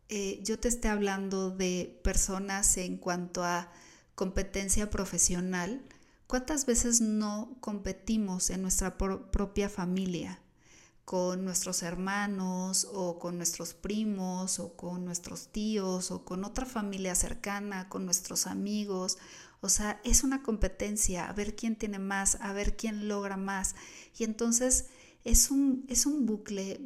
eh, 0.09 0.39
yo 0.43 0.59
te 0.59 0.67
esté 0.67 0.87
hablando 0.87 1.51
de 1.51 1.99
personas 2.03 2.77
en 2.77 2.97
cuanto 2.97 3.43
a 3.43 3.71
competencia 4.15 4.89
profesional, 4.89 5.81
¿cuántas 6.27 6.65
veces 6.65 7.01
no 7.01 7.57
competimos 7.61 8.49
en 8.49 8.61
nuestra 8.61 8.97
propia 8.97 9.69
familia? 9.69 10.41
Con 11.09 11.43
nuestros 11.43 11.81
hermanos 11.81 12.87
o 12.93 13.17
con 13.17 13.37
nuestros 13.37 13.73
primos 13.73 14.59
o 14.59 14.75
con 14.75 15.05
nuestros 15.05 15.47
tíos 15.47 16.11
o 16.11 16.23
con 16.23 16.43
otra 16.43 16.67
familia 16.67 17.15
cercana, 17.15 17.89
con 17.89 18.05
nuestros 18.05 18.45
amigos. 18.45 19.17
O 19.59 19.69
sea, 19.69 19.99
es 20.03 20.23
una 20.23 20.43
competencia, 20.43 21.27
a 21.27 21.33
ver 21.33 21.55
quién 21.55 21.75
tiene 21.75 21.97
más, 21.97 22.37
a 22.41 22.53
ver 22.53 22.77
quién 22.77 23.07
logra 23.07 23.37
más. 23.37 23.73
Y 24.19 24.23
entonces 24.23 24.89
es 25.23 25.49
un, 25.49 25.83
es 25.87 26.05
un 26.05 26.27
bucle 26.27 26.79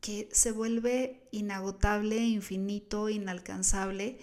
que 0.00 0.30
se 0.32 0.52
vuelve 0.52 1.28
inagotable, 1.30 2.16
infinito, 2.16 3.10
inalcanzable, 3.10 4.16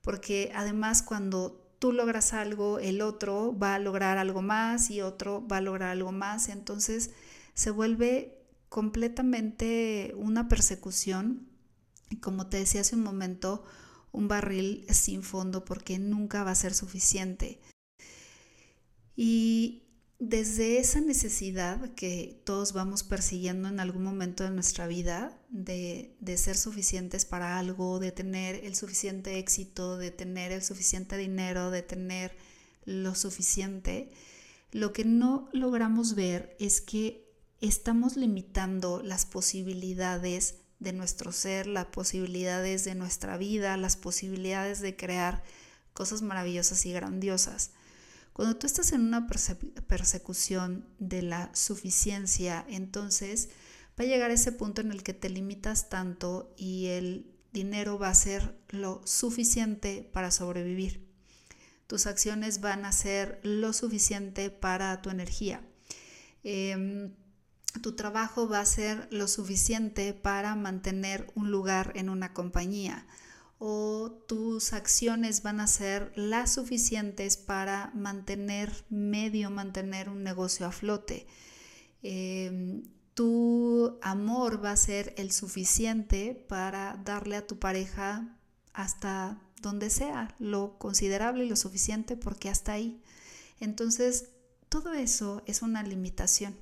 porque 0.00 0.50
además 0.54 1.02
cuando 1.02 1.62
tú 1.78 1.92
logras 1.92 2.32
algo, 2.32 2.78
el 2.78 3.02
otro 3.02 3.54
va 3.54 3.74
a 3.74 3.78
lograr 3.78 4.16
algo 4.16 4.40
más 4.40 4.90
y 4.90 5.02
otro 5.02 5.46
va 5.46 5.58
a 5.58 5.60
lograr 5.60 5.90
algo 5.90 6.10
más. 6.10 6.48
Entonces 6.48 7.10
se 7.52 7.70
vuelve 7.70 8.37
completamente 8.68 10.14
una 10.16 10.48
persecución 10.48 11.48
como 12.20 12.48
te 12.48 12.58
decía 12.58 12.80
hace 12.80 12.96
un 12.96 13.02
momento, 13.02 13.64
un 14.12 14.28
barril 14.28 14.86
sin 14.90 15.22
fondo 15.22 15.64
porque 15.64 15.98
nunca 15.98 16.44
va 16.44 16.52
a 16.52 16.56
ser 16.56 16.74
suficiente. 16.74 17.60
Y 19.14 19.82
desde 20.18 20.78
esa 20.78 21.00
necesidad 21.00 21.94
que 21.94 22.40
todos 22.44 22.72
vamos 22.72 23.02
persiguiendo 23.02 23.68
en 23.68 23.78
algún 23.78 24.02
momento 24.02 24.44
de 24.44 24.50
nuestra 24.50 24.86
vida, 24.86 25.38
de, 25.48 26.16
de, 26.20 26.36
ser 26.36 26.56
suficientes 26.56 27.24
para 27.24 27.58
algo, 27.58 27.98
de 28.00 28.12
tener 28.12 28.64
el 28.64 28.74
suficiente 28.74 29.38
éxito, 29.38 29.96
de 29.96 30.10
tener 30.10 30.50
el 30.52 30.62
suficiente 30.62 31.16
dinero, 31.16 31.70
de 31.70 31.82
tener 31.82 32.36
lo 32.84 33.14
suficiente, 33.14 34.10
lo 34.72 34.92
que 34.92 35.04
no 35.04 35.48
logramos 35.52 36.14
ver 36.14 36.56
es 36.58 36.80
que 36.80 37.27
estamos 37.60 38.16
limitando 38.16 39.02
las 39.02 39.26
posibilidades 39.26 40.56
de 40.78 40.92
nuestro 40.92 41.32
ser, 41.32 41.66
las 41.66 41.86
posibilidades 41.86 42.84
de 42.84 42.94
nuestra 42.94 43.36
vida, 43.36 43.76
las 43.76 43.96
posibilidades 43.96 44.80
de 44.80 44.96
crear 44.96 45.42
cosas 45.92 46.22
maravillosas 46.22 46.86
y 46.86 46.92
grandiosas. 46.92 47.72
Cuando 48.32 48.56
tú 48.56 48.68
estás 48.68 48.92
en 48.92 49.00
una 49.00 49.26
persecución 49.26 50.86
de 51.00 51.22
la 51.22 51.50
suficiencia, 51.54 52.64
entonces 52.68 53.48
va 53.98 54.04
a 54.04 54.06
llegar 54.06 54.30
ese 54.30 54.52
punto 54.52 54.80
en 54.80 54.92
el 54.92 55.02
que 55.02 55.14
te 55.14 55.28
limitas 55.28 55.88
tanto 55.88 56.54
y 56.56 56.86
el 56.86 57.34
dinero 57.52 57.98
va 57.98 58.10
a 58.10 58.14
ser 58.14 58.56
lo 58.68 59.02
suficiente 59.04 60.08
para 60.12 60.30
sobrevivir. 60.30 61.08
Tus 61.88 62.06
acciones 62.06 62.60
van 62.60 62.84
a 62.84 62.92
ser 62.92 63.40
lo 63.42 63.72
suficiente 63.72 64.50
para 64.50 65.02
tu 65.02 65.10
energía. 65.10 65.62
Em, 66.44 67.14
tu 67.82 67.94
trabajo 67.94 68.48
va 68.48 68.60
a 68.60 68.66
ser 68.66 69.08
lo 69.10 69.28
suficiente 69.28 70.14
para 70.14 70.54
mantener 70.54 71.30
un 71.34 71.50
lugar 71.50 71.92
en 71.94 72.08
una 72.08 72.32
compañía 72.32 73.06
o 73.58 74.10
tus 74.28 74.72
acciones 74.72 75.42
van 75.42 75.60
a 75.60 75.66
ser 75.66 76.12
las 76.14 76.54
suficientes 76.54 77.36
para 77.36 77.90
mantener 77.94 78.72
medio, 78.88 79.50
mantener 79.50 80.08
un 80.08 80.22
negocio 80.22 80.66
a 80.66 80.72
flote. 80.72 81.26
Em, 82.02 82.84
tu 83.14 83.98
amor 84.00 84.64
va 84.64 84.72
a 84.72 84.76
ser 84.76 85.12
el 85.16 85.32
suficiente 85.32 86.34
para 86.48 87.00
darle 87.04 87.36
a 87.36 87.46
tu 87.46 87.58
pareja 87.58 88.38
hasta 88.72 89.42
donde 89.60 89.90
sea, 89.90 90.36
lo 90.38 90.78
considerable 90.78 91.44
y 91.44 91.48
lo 91.48 91.56
suficiente 91.56 92.16
porque 92.16 92.48
hasta 92.48 92.72
ahí. 92.72 93.02
Entonces, 93.58 94.30
todo 94.68 94.92
eso 94.94 95.42
es 95.46 95.62
una 95.62 95.82
limitación. 95.82 96.54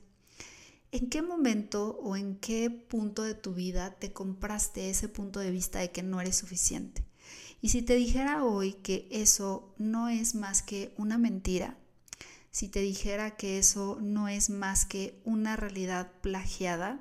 ¿En 0.96 1.10
qué 1.10 1.20
momento 1.20 1.98
o 2.02 2.16
en 2.16 2.36
qué 2.36 2.70
punto 2.70 3.22
de 3.22 3.34
tu 3.34 3.52
vida 3.52 3.90
te 3.98 4.14
compraste 4.14 4.88
ese 4.88 5.10
punto 5.10 5.40
de 5.40 5.50
vista 5.50 5.78
de 5.78 5.90
que 5.90 6.02
no 6.02 6.22
eres 6.22 6.36
suficiente? 6.36 7.04
Y 7.60 7.68
si 7.68 7.82
te 7.82 7.96
dijera 7.96 8.42
hoy 8.46 8.72
que 8.72 9.06
eso 9.10 9.74
no 9.76 10.08
es 10.08 10.34
más 10.34 10.62
que 10.62 10.94
una 10.96 11.18
mentira, 11.18 11.76
si 12.50 12.68
te 12.68 12.80
dijera 12.80 13.36
que 13.36 13.58
eso 13.58 13.98
no 14.00 14.28
es 14.28 14.48
más 14.48 14.86
que 14.86 15.20
una 15.26 15.54
realidad 15.54 16.12
plagiada, 16.22 16.98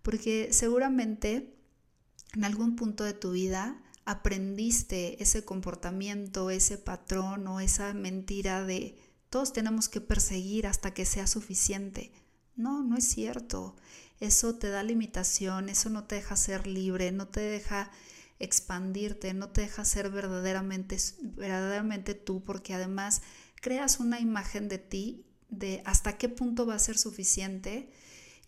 porque 0.00 0.48
seguramente 0.52 1.54
en 2.32 2.44
algún 2.44 2.74
punto 2.74 3.04
de 3.04 3.12
tu 3.12 3.32
vida 3.32 3.82
aprendiste 4.06 5.22
ese 5.22 5.44
comportamiento, 5.44 6.48
ese 6.48 6.78
patrón 6.78 7.46
o 7.48 7.60
esa 7.60 7.92
mentira 7.92 8.64
de 8.64 8.96
todos 9.28 9.52
tenemos 9.52 9.90
que 9.90 10.00
perseguir 10.00 10.66
hasta 10.66 10.94
que 10.94 11.04
sea 11.04 11.26
suficiente. 11.26 12.10
No, 12.56 12.82
no 12.82 12.96
es 12.96 13.04
cierto. 13.08 13.76
Eso 14.20 14.54
te 14.56 14.68
da 14.70 14.82
limitación, 14.82 15.68
eso 15.68 15.90
no 15.90 16.04
te 16.04 16.16
deja 16.16 16.36
ser 16.36 16.66
libre, 16.66 17.12
no 17.12 17.28
te 17.28 17.40
deja 17.40 17.90
expandirte, 18.38 19.34
no 19.34 19.50
te 19.50 19.62
deja 19.62 19.84
ser 19.84 20.10
verdaderamente, 20.10 20.96
verdaderamente 21.22 22.14
tú, 22.14 22.42
porque 22.44 22.74
además 22.74 23.22
creas 23.60 24.00
una 24.00 24.20
imagen 24.20 24.68
de 24.68 24.78
ti, 24.78 25.26
de 25.48 25.82
hasta 25.84 26.16
qué 26.16 26.28
punto 26.28 26.66
va 26.66 26.74
a 26.74 26.78
ser 26.78 26.98
suficiente. 26.98 27.90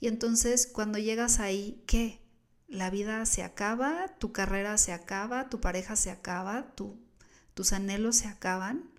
Y 0.00 0.08
entonces 0.08 0.66
cuando 0.66 0.98
llegas 0.98 1.40
ahí, 1.40 1.82
¿qué? 1.86 2.20
La 2.68 2.90
vida 2.90 3.24
se 3.26 3.42
acaba, 3.42 4.16
tu 4.18 4.32
carrera 4.32 4.76
se 4.78 4.92
acaba, 4.92 5.48
tu 5.48 5.60
pareja 5.60 5.96
se 5.96 6.10
acaba, 6.10 6.74
tus 7.54 7.72
anhelos 7.72 8.16
se 8.16 8.28
acaban. 8.28 8.90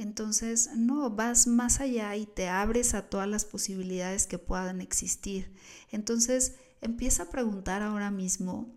Entonces, 0.00 0.70
no, 0.74 1.10
vas 1.10 1.46
más 1.46 1.78
allá 1.78 2.16
y 2.16 2.24
te 2.24 2.48
abres 2.48 2.94
a 2.94 3.10
todas 3.10 3.28
las 3.28 3.44
posibilidades 3.44 4.26
que 4.26 4.38
puedan 4.38 4.80
existir. 4.80 5.52
Entonces, 5.90 6.54
empieza 6.80 7.24
a 7.24 7.28
preguntar 7.28 7.82
ahora 7.82 8.10
mismo, 8.10 8.72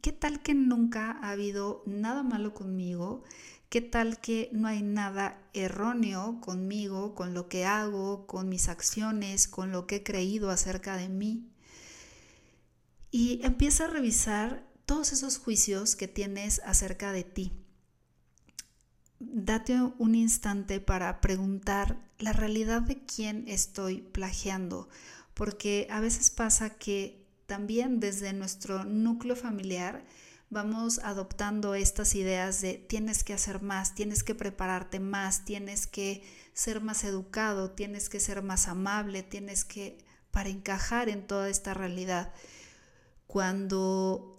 ¿qué 0.00 0.10
tal 0.10 0.42
que 0.42 0.54
nunca 0.54 1.20
ha 1.22 1.30
habido 1.30 1.84
nada 1.86 2.24
malo 2.24 2.52
conmigo? 2.52 3.22
¿Qué 3.68 3.80
tal 3.80 4.20
que 4.20 4.50
no 4.52 4.66
hay 4.66 4.82
nada 4.82 5.40
erróneo 5.52 6.40
conmigo, 6.40 7.14
con 7.14 7.32
lo 7.32 7.48
que 7.48 7.64
hago, 7.64 8.26
con 8.26 8.48
mis 8.48 8.68
acciones, 8.68 9.46
con 9.46 9.70
lo 9.70 9.86
que 9.86 9.96
he 9.96 10.02
creído 10.02 10.50
acerca 10.50 10.96
de 10.96 11.08
mí? 11.08 11.48
Y 13.12 13.38
empieza 13.44 13.84
a 13.84 13.88
revisar 13.88 14.66
todos 14.84 15.12
esos 15.12 15.38
juicios 15.38 15.94
que 15.94 16.08
tienes 16.08 16.60
acerca 16.64 17.12
de 17.12 17.22
ti. 17.22 17.65
Date 19.18 19.80
un 19.98 20.14
instante 20.14 20.80
para 20.80 21.20
preguntar 21.20 21.96
la 22.18 22.32
realidad 22.32 22.82
de 22.82 22.98
quién 23.04 23.44
estoy 23.48 24.02
plagiando, 24.02 24.88
porque 25.32 25.86
a 25.90 26.00
veces 26.00 26.30
pasa 26.30 26.70
que 26.70 27.24
también 27.46 27.98
desde 28.00 28.32
nuestro 28.32 28.84
núcleo 28.84 29.36
familiar 29.36 30.04
vamos 30.50 30.98
adoptando 30.98 31.74
estas 31.74 32.14
ideas 32.14 32.60
de 32.60 32.74
tienes 32.74 33.24
que 33.24 33.32
hacer 33.32 33.62
más, 33.62 33.94
tienes 33.94 34.22
que 34.22 34.34
prepararte 34.34 35.00
más, 35.00 35.44
tienes 35.44 35.86
que 35.86 36.22
ser 36.52 36.80
más 36.80 37.04
educado, 37.04 37.70
tienes 37.70 38.08
que 38.08 38.20
ser 38.20 38.42
más 38.42 38.68
amable, 38.68 39.22
tienes 39.22 39.64
que 39.64 39.98
para 40.30 40.50
encajar 40.50 41.08
en 41.08 41.26
toda 41.26 41.48
esta 41.48 41.72
realidad. 41.72 42.32
Cuando 43.26 44.35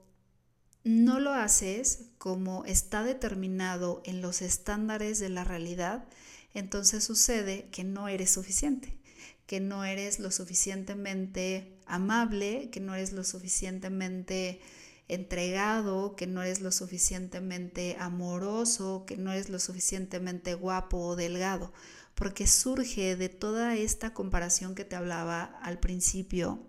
no 0.88 1.20
lo 1.20 1.34
haces 1.34 2.06
como 2.18 2.66
está 2.66 3.04
determinado 3.04 4.02
en 4.06 4.22
los 4.22 4.42
estándares 4.42 5.20
de 5.20 5.30
la 5.30 5.44
realidad, 5.44 6.06
entonces 6.54 7.04
sucede 7.04 7.68
que 7.72 7.84
no 7.84 8.08
eres 8.08 8.32
suficiente, 8.32 8.98
que 9.46 9.60
no 9.60 9.84
eres 9.84 10.20
lo 10.20 10.32
suficientemente 10.32 11.78
amable, 11.86 12.70
que 12.70 12.80
no 12.80 12.96
eres 12.96 13.12
lo 13.12 13.24
suficientemente 13.24 14.62
entregado, 15.08 16.16
que 16.16 16.28
no 16.28 16.42
eres 16.42 16.62
lo 16.62 16.72
suficientemente 16.72 17.96
amoroso, 18.00 19.06
que 19.06 19.18
no 19.18 19.32
eres 19.32 19.50
lo 19.50 19.60
suficientemente 19.60 20.54
guapo 20.54 21.00
o 21.00 21.16
delgado, 21.16 21.74
porque 22.16 22.48
surge 22.48 23.16
de 23.16 23.30
toda 23.30 23.76
esta 23.76 24.14
comparación 24.14 24.74
que 24.74 24.86
te 24.86 24.96
hablaba 24.96 25.44
al 25.44 25.80
principio 25.80 26.66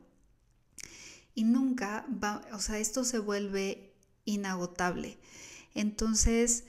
y 1.35 1.45
nunca 1.45 2.05
va, 2.13 2.43
o 2.53 2.59
sea, 2.59 2.79
esto 2.79 3.05
se 3.05 3.21
vuelve 3.21 3.88
inagotable. 4.29 5.19
Entonces, 5.75 6.65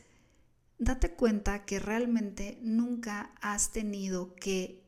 date 0.77 1.11
cuenta 1.11 1.65
que 1.65 1.79
realmente 1.79 2.57
nunca 2.61 3.31
has 3.41 3.71
tenido 3.71 4.33
que 4.35 4.81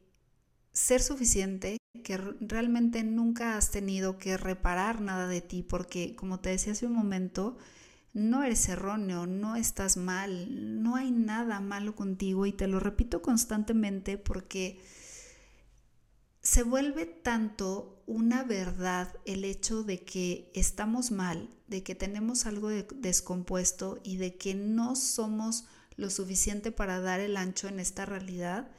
ser 0.72 1.02
suficiente, 1.02 1.78
que 2.04 2.18
realmente 2.18 3.04
nunca 3.04 3.58
has 3.58 3.72
tenido 3.72 4.18
que 4.18 4.38
reparar 4.38 5.02
nada 5.02 5.28
de 5.28 5.42
ti, 5.42 5.64
porque 5.64 6.16
como 6.16 6.40
te 6.40 6.50
decía 6.50 6.74
hace 6.74 6.86
un 6.86 6.94
momento, 6.94 7.58
no 8.14 8.44
eres 8.44 8.68
erróneo, 8.70 9.28
no 9.28 9.56
estás 9.56 9.98
mal, 9.98 10.82
no 10.82 10.96
hay 10.96 11.12
nada 11.12 11.60
malo 11.60 11.96
contigo 11.96 12.46
y 12.46 12.54
te 12.54 12.68
lo 12.68 12.80
repito 12.80 13.22
constantemente 13.22 14.18
porque 14.18 14.82
se 16.52 16.64
vuelve 16.64 17.06
tanto 17.06 18.04
una 18.08 18.44
verdad 18.44 19.16
el 19.24 19.46
hecho 19.46 19.84
de 19.84 20.04
que 20.04 20.52
estamos 20.54 21.10
mal, 21.10 21.50
de 21.68 21.82
que 21.82 21.96
tenemos 21.96 22.46
algo 22.46 22.68
descompuesto 22.68 24.02
y 24.04 24.18
de 24.18 24.36
que 24.36 24.54
no 24.54 24.98
somos 24.98 25.64
lo 25.96 26.10
suficiente 26.10 26.74
para 26.74 27.00
dar 27.00 27.22
el 27.22 27.38
ancho 27.38 27.70
en 27.70 27.80
esta 27.80 28.06
realidad, 28.06 28.70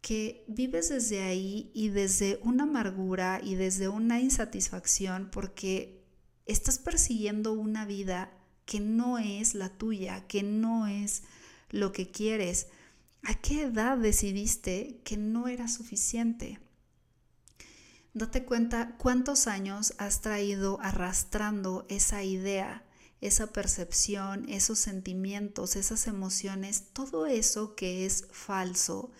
que 0.00 0.44
vives 0.46 0.90
desde 0.90 1.24
ahí 1.24 1.72
y 1.74 1.88
desde 1.88 2.38
una 2.44 2.62
amargura 2.62 3.40
y 3.42 3.56
desde 3.56 3.88
una 3.88 4.20
insatisfacción 4.20 5.30
porque 5.32 6.04
estás 6.46 6.78
persiguiendo 6.78 7.54
una 7.54 7.86
vida 7.86 8.30
que 8.66 8.78
no 8.78 9.18
es 9.18 9.56
la 9.56 9.68
tuya, 9.68 10.28
que 10.28 10.44
no 10.44 10.86
es 10.86 11.24
lo 11.70 11.90
que 11.90 12.08
quieres. 12.08 12.68
¿A 13.24 13.34
qué 13.34 13.62
edad 13.62 13.98
decidiste 13.98 15.00
que 15.02 15.16
no 15.16 15.48
era 15.48 15.66
suficiente? 15.66 16.60
Date 18.12 18.44
cuenta 18.44 18.96
cuántos 18.98 19.46
años 19.46 19.94
has 19.98 20.20
traído 20.20 20.80
arrastrando 20.82 21.86
esa 21.88 22.24
idea, 22.24 22.84
esa 23.20 23.52
percepción, 23.52 24.48
esos 24.48 24.80
sentimientos, 24.80 25.76
esas 25.76 26.08
emociones, 26.08 26.88
todo 26.92 27.26
eso 27.26 27.76
que 27.76 28.06
es 28.06 28.26
falso 28.32 29.12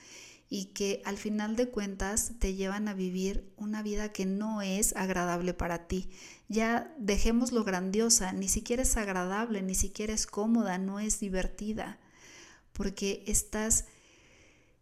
y 0.48 0.66
que 0.66 1.03
al 1.05 1.18
final 1.18 1.55
de 1.55 1.68
cuentas 1.68 2.33
te 2.40 2.55
llevan 2.55 2.88
a 2.88 2.94
vivir 2.94 3.53
una 3.57 3.85
vida 3.85 4.12
que 4.12 4.26
no 4.26 4.61
es 4.61 4.96
agradable 4.96 5.55
para 5.55 5.87
ti. 5.87 6.11
Ya 6.48 6.92
dejemos 6.98 7.53
lo 7.53 7.62
grandiosa, 7.62 8.33
ni 8.33 8.48
siquiera 8.48 8.83
es 8.83 8.96
agradable, 8.96 9.62
ni 9.62 9.76
siquiera 9.76 10.12
es 10.12 10.26
cómoda, 10.26 10.79
no 10.79 10.98
es 10.98 11.20
divertida, 11.20 12.00
porque 12.72 13.22
estás 13.29 13.85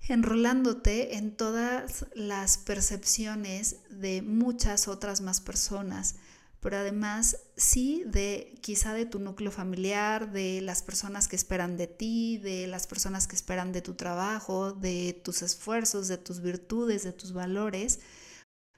enrolándote 0.08 1.16
en 1.16 1.36
todas 1.36 2.06
las 2.14 2.58
percepciones 2.58 3.76
de 3.90 4.22
muchas 4.22 4.88
otras 4.88 5.20
más 5.20 5.40
personas, 5.40 6.16
pero 6.60 6.76
además 6.76 7.38
sí 7.56 8.02
de 8.06 8.58
quizá 8.60 8.92
de 8.94 9.06
tu 9.06 9.20
núcleo 9.20 9.52
familiar, 9.52 10.32
de 10.32 10.60
las 10.60 10.82
personas 10.82 11.28
que 11.28 11.36
esperan 11.36 11.76
de 11.76 11.86
ti, 11.86 12.38
de 12.38 12.66
las 12.66 12.86
personas 12.86 13.26
que 13.26 13.36
esperan 13.36 13.72
de 13.72 13.82
tu 13.82 13.94
trabajo, 13.94 14.72
de 14.72 15.20
tus 15.24 15.42
esfuerzos, 15.42 16.08
de 16.08 16.18
tus 16.18 16.40
virtudes, 16.40 17.04
de 17.04 17.12
tus 17.12 17.32
valores, 17.32 18.00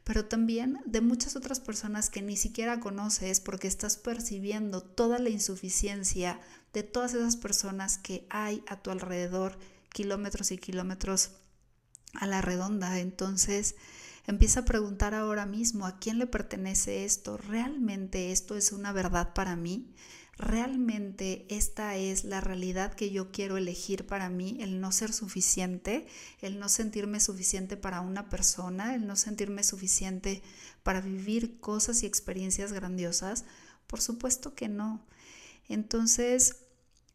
pero 0.04 0.26
también 0.26 0.80
de 0.84 1.00
muchas 1.00 1.36
otras 1.36 1.60
personas 1.60 2.10
que 2.10 2.20
ni 2.20 2.36
siquiera 2.36 2.80
conoces 2.80 3.40
porque 3.40 3.68
estás 3.68 3.96
percibiendo 3.96 4.82
toda 4.82 5.18
la 5.18 5.30
insuficiencia 5.30 6.40
de 6.72 6.82
todas 6.82 7.14
esas 7.14 7.36
personas 7.36 7.96
que 7.96 8.26
hay 8.28 8.62
a 8.66 8.82
tu 8.82 8.90
alrededor 8.90 9.56
kilómetros 9.92 10.50
y 10.50 10.58
kilómetros 10.58 11.32
a 12.14 12.26
la 12.26 12.40
redonda. 12.40 12.98
Entonces, 12.98 13.76
empieza 14.26 14.60
a 14.60 14.64
preguntar 14.64 15.14
ahora 15.14 15.46
mismo 15.46 15.86
a 15.86 15.98
quién 15.98 16.18
le 16.18 16.26
pertenece 16.26 17.04
esto. 17.04 17.36
¿Realmente 17.36 18.32
esto 18.32 18.56
es 18.56 18.72
una 18.72 18.92
verdad 18.92 19.34
para 19.34 19.56
mí? 19.56 19.94
¿Realmente 20.36 21.44
esta 21.50 21.96
es 21.96 22.24
la 22.24 22.40
realidad 22.40 22.94
que 22.94 23.10
yo 23.10 23.30
quiero 23.30 23.58
elegir 23.58 24.06
para 24.06 24.30
mí? 24.30 24.56
El 24.60 24.80
no 24.80 24.90
ser 24.90 25.12
suficiente, 25.12 26.06
el 26.40 26.58
no 26.58 26.70
sentirme 26.70 27.20
suficiente 27.20 27.76
para 27.76 28.00
una 28.00 28.30
persona, 28.30 28.94
el 28.94 29.06
no 29.06 29.16
sentirme 29.16 29.64
suficiente 29.64 30.42
para 30.82 31.02
vivir 31.02 31.60
cosas 31.60 32.02
y 32.02 32.06
experiencias 32.06 32.72
grandiosas. 32.72 33.44
Por 33.86 34.00
supuesto 34.00 34.54
que 34.54 34.68
no. 34.68 35.04
Entonces, 35.68 36.56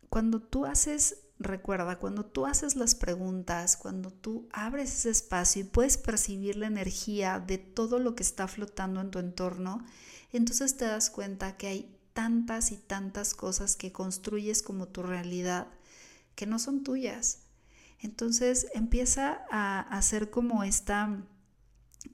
cuando 0.09 0.39
tú 0.39 0.65
haces 0.65 1.17
Recuerda, 1.37 1.99
cuando 1.99 2.25
tú 2.25 2.45
haces 2.45 2.77
las 2.77 2.95
preguntas, 2.95 3.75
cuando 3.75 4.09
tú 4.09 4.47
abres 4.53 4.93
ese 4.93 5.09
espacio 5.09 5.61
y 5.61 5.65
puedes 5.65 5.97
percibir 5.97 6.55
la 6.55 6.67
energía 6.67 7.39
de 7.39 7.57
todo 7.57 7.99
lo 7.99 8.15
que 8.15 8.23
está 8.23 8.47
flotando 8.47 9.01
en 9.01 9.11
tu 9.11 9.19
entorno, 9.19 9.85
entonces 10.31 10.77
te 10.77 10.85
das 10.85 11.09
cuenta 11.09 11.57
que 11.57 11.67
hay 11.67 11.99
tantas 12.13 12.71
y 12.71 12.77
tantas 12.77 13.33
cosas 13.33 13.75
que 13.75 13.91
construyes 13.91 14.63
como 14.63 14.87
tu 14.87 15.03
realidad 15.03 15.67
que 16.35 16.45
no 16.45 16.57
son 16.57 16.83
tuyas. 16.83 17.39
Entonces 17.99 18.67
empieza 18.73 19.45
a 19.51 19.81
hacer 19.81 20.29
como 20.29 20.63
esta, 20.63 21.21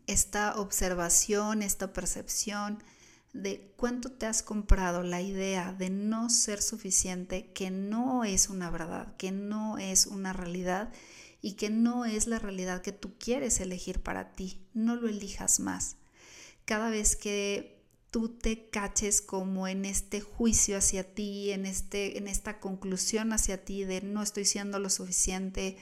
esta 0.08 0.60
observación, 0.60 1.62
esta 1.62 1.94
percepción 1.94 2.84
de 3.34 3.74
cuánto 3.78 4.12
te 4.12 4.26
has 4.26 4.44
comprado 4.44 5.04
la 5.04 5.22
idea 5.22 5.74
de 5.74 5.90
no 5.90 6.30
ser 6.30 6.62
suficiente, 6.62 7.52
que 7.54 7.72
no 7.72 8.24
es 8.24 8.50
una 8.50 8.70
verdad, 8.70 9.16
que 9.18 9.32
no 9.32 9.78
es 9.78 10.06
una 10.06 10.34
realidad 10.34 10.92
y 11.42 11.54
que 11.54 11.70
no 11.70 12.06
es 12.06 12.28
la 12.28 12.40
realidad 12.40 12.82
que 12.82 12.92
tú 12.92 13.14
quieres 13.18 13.60
elegir 13.60 14.02
para 14.02 14.34
ti. 14.34 14.62
No 14.74 14.96
lo 14.96 15.08
elijas 15.08 15.60
más. 15.60 15.96
Cada 16.66 16.90
vez 16.90 17.16
que 17.16 17.82
tú 18.12 18.30
te 18.30 18.70
caches 18.70 19.22
como 19.22 19.68
en 19.68 19.86
este 19.86 20.20
juicio 20.20 20.78
hacia 20.78 21.16
ti, 21.16 21.52
en, 21.52 21.66
este, 21.66 22.18
en 22.18 22.28
esta 22.28 22.60
conclusión 22.60 23.32
hacia 23.32 23.64
ti 23.64 23.86
de 23.86 24.02
no 24.02 24.22
estoy 24.22 24.46
siendo 24.46 24.78
lo 24.80 24.90
suficiente, 24.90 25.78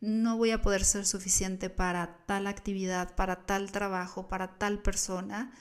no 0.00 0.36
voy 0.36 0.52
a 0.52 0.62
poder 0.62 0.84
ser 0.84 1.04
suficiente 1.06 1.70
para 1.70 2.24
tal 2.26 2.46
actividad, 2.46 3.14
para 3.14 3.44
tal 3.44 3.72
trabajo, 3.72 4.28
para 4.28 4.58
tal 4.58 4.80
persona, 4.80 5.52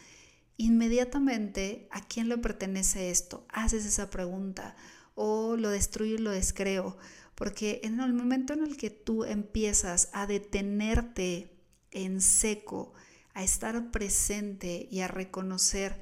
inmediatamente 0.62 1.88
a 1.92 2.02
quién 2.02 2.30
le 2.30 2.38
pertenece 2.38 3.10
esto. 3.10 3.46
Haces 3.50 3.86
esa 3.86 4.10
pregunta 4.10 4.76
o 5.16 5.58
lo 5.58 5.70
destruyo 5.70 6.16
y 6.16 6.20
lo 6.20 6.32
descreo, 6.32 6.98
porque 7.36 7.82
en 7.84 8.00
el 8.00 8.14
momento 8.14 8.54
en 8.54 8.64
el 8.64 8.78
que 8.78 8.92
tú 8.92 9.24
empiezas 9.24 10.10
a 10.14 10.28
detenerte 10.28 11.58
en 11.92 12.22
seco, 12.22 12.94
a 13.34 13.44
estar 13.44 13.92
presente 13.92 14.88
y 14.92 15.00
a 15.00 15.08
reconocer 15.08 16.00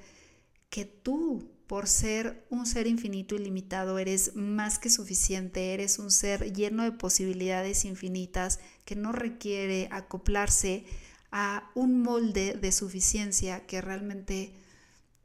que 0.70 0.86
tú, 0.86 1.52
por 1.66 1.88
ser 1.88 2.46
un 2.50 2.66
ser 2.66 2.86
infinito 2.88 3.36
y 3.36 3.40
limitado, 3.40 3.98
eres 3.98 4.36
más 4.36 4.78
que 4.78 4.90
suficiente, 4.90 5.74
eres 5.74 6.00
un 6.00 6.12
ser 6.12 6.54
lleno 6.54 6.84
de 6.84 6.92
posibilidades 6.92 7.86
infinitas 7.86 8.60
que 8.84 8.96
no 8.96 9.14
requiere 9.14 9.88
acoplarse 9.92 10.86
a 11.32 11.72
un 11.76 12.02
molde 12.02 12.54
de 12.54 12.72
suficiencia 12.72 13.66
que 13.66 13.82
realmente 13.82 14.54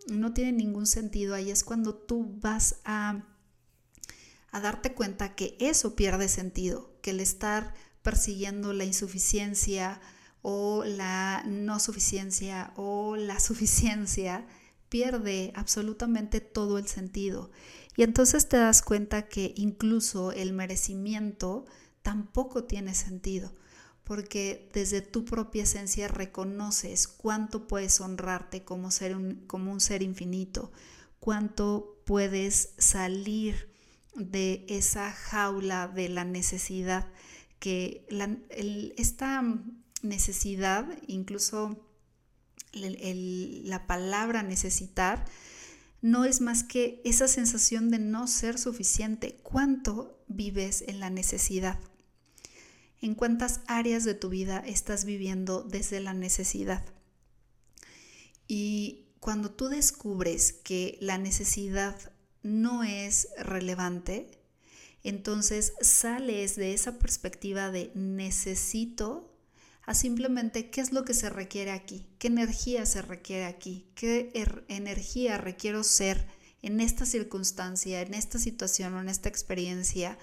no 0.07 0.33
tiene 0.33 0.53
ningún 0.53 0.87
sentido. 0.87 1.35
Ahí 1.35 1.51
es 1.51 1.64
cuando 1.64 1.95
tú 1.95 2.38
vas 2.40 2.77
a, 2.85 3.25
a 4.51 4.61
darte 4.61 4.95
cuenta 4.95 5.35
que 5.35 5.57
eso 5.61 5.97
pierde 5.97 6.29
sentido, 6.29 6.93
que 7.01 7.11
el 7.11 7.21
estar 7.21 7.75
persiguiendo 8.03 8.73
la 8.73 8.85
insuficiencia 8.85 10.01
o 10.43 10.85
la 10.85 11.43
no 11.47 11.81
suficiencia 11.81 12.73
o 12.77 13.17
la 13.17 13.40
suficiencia 13.40 14.47
pierde 14.90 15.53
absolutamente 15.57 16.40
todo 16.40 16.79
el 16.79 16.87
sentido. 16.87 17.51
Y 17.97 18.03
entonces 18.03 18.49
te 18.49 18.59
das 18.59 18.83
cuenta 18.83 19.29
que 19.29 19.55
incluso 19.57 20.33
el 20.33 20.53
merecimiento 20.53 21.64
tampoco 22.03 22.64
tiene 22.64 22.95
sentido, 22.95 23.55
porque 24.05 24.69
desde 24.73 25.01
tu 25.01 25.25
propia 25.25 25.62
esencia 25.62 26.09
reconoces 26.09 27.09
cuánto 27.09 27.67
puedes 27.67 28.01
honrarte 28.01 28.62
como, 28.62 28.90
ser 28.90 29.17
un, 29.17 29.47
como 29.47 29.73
un 29.73 29.81
ser 29.81 30.03
infinito, 30.03 30.71
cuánto 31.21 32.03
puedes 32.05 32.75
salir 32.79 33.73
de 34.14 34.64
esa 34.69 35.11
jaula 35.11 35.88
de 35.88 36.09
la 36.09 36.25
necesidad, 36.25 37.09
que 37.59 38.07
esta 38.97 39.43
necesidad 40.03 40.87
incluso 41.07 41.88
la 42.73 43.87
palabra 43.87 44.43
necesitar 44.43 45.25
no 46.03 46.27
es 46.27 46.43
más 46.43 46.62
que 46.62 47.01
esa 47.05 47.29
sensación 47.29 47.88
de 47.88 47.99
no 47.99 48.27
ser 48.27 48.59
suficiente. 48.59 49.38
¿Cuánto 49.43 50.23
vives 50.29 50.85
en 50.87 51.01
la 51.01 51.09
necesidad? 51.09 51.81
¿En 53.05 53.14
cuántas 53.14 53.61
áreas 53.67 54.05
de 54.05 54.14
tu 54.14 54.31
vida 54.31 54.64
estás 54.67 55.05
viviendo 55.05 55.62
desde 55.62 56.01
la 56.01 56.14
necesidad? 56.14 56.83
Y 58.49 59.09
cuando 59.21 59.51
tú 59.51 59.69
descubres 59.69 60.55
que 60.55 60.97
la 61.03 61.19
necesidad 61.19 62.14
no 62.43 62.83
es 62.83 63.29
relevante, 63.37 64.31
entonces 65.03 65.75
sales 65.83 66.57
de 66.57 66.73
esa 66.73 66.99
perspectiva 66.99 67.71
de 67.71 67.93
necesito 67.95 69.37
a 69.83 69.93
simplemente 69.93 70.71
qué 70.71 70.81
es 70.81 70.95
lo 70.95 71.05
que 71.05 71.12
se 71.12 71.29
requiere 71.29 71.73
aquí, 71.73 72.07
qué 72.19 72.29
energía 72.29 72.87
se 72.87 73.03
requiere 73.03 73.45
aquí, 73.45 73.87
qué 73.95 74.31
er, 74.33 74.64
energía 74.69 75.37
requiero 75.37 75.85
ser 75.85 76.27
en 76.62 76.81
esta 76.81 77.05
circunstancia, 77.05 78.01
en 78.01 78.14
esta 78.14 78.38
situación 78.38 78.95
o 78.95 79.03
en 79.03 79.11
esta 79.11 79.29
experiencia 79.29 80.17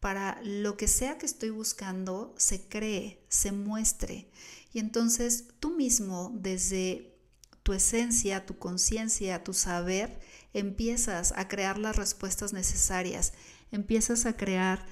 para 0.00 0.40
lo 0.42 0.76
que 0.76 0.88
sea 0.88 1.18
que 1.18 1.26
estoy 1.26 1.50
buscando 1.50 2.34
se 2.38 2.66
cree, 2.66 3.22
se 3.28 3.52
muestre. 3.52 4.30
Y 4.72 4.78
entonces 4.78 5.44
tú 5.60 5.70
mismo, 5.70 6.32
desde 6.34 7.14
tu 7.62 7.74
esencia, 7.74 8.46
tu 8.46 8.58
conciencia, 8.58 9.44
tu 9.44 9.52
saber, 9.52 10.20
empiezas 10.54 11.32
a 11.36 11.48
crear 11.48 11.78
las 11.78 11.96
respuestas 11.96 12.52
necesarias, 12.52 13.34
empiezas 13.70 14.26
a 14.26 14.36
crear 14.36 14.86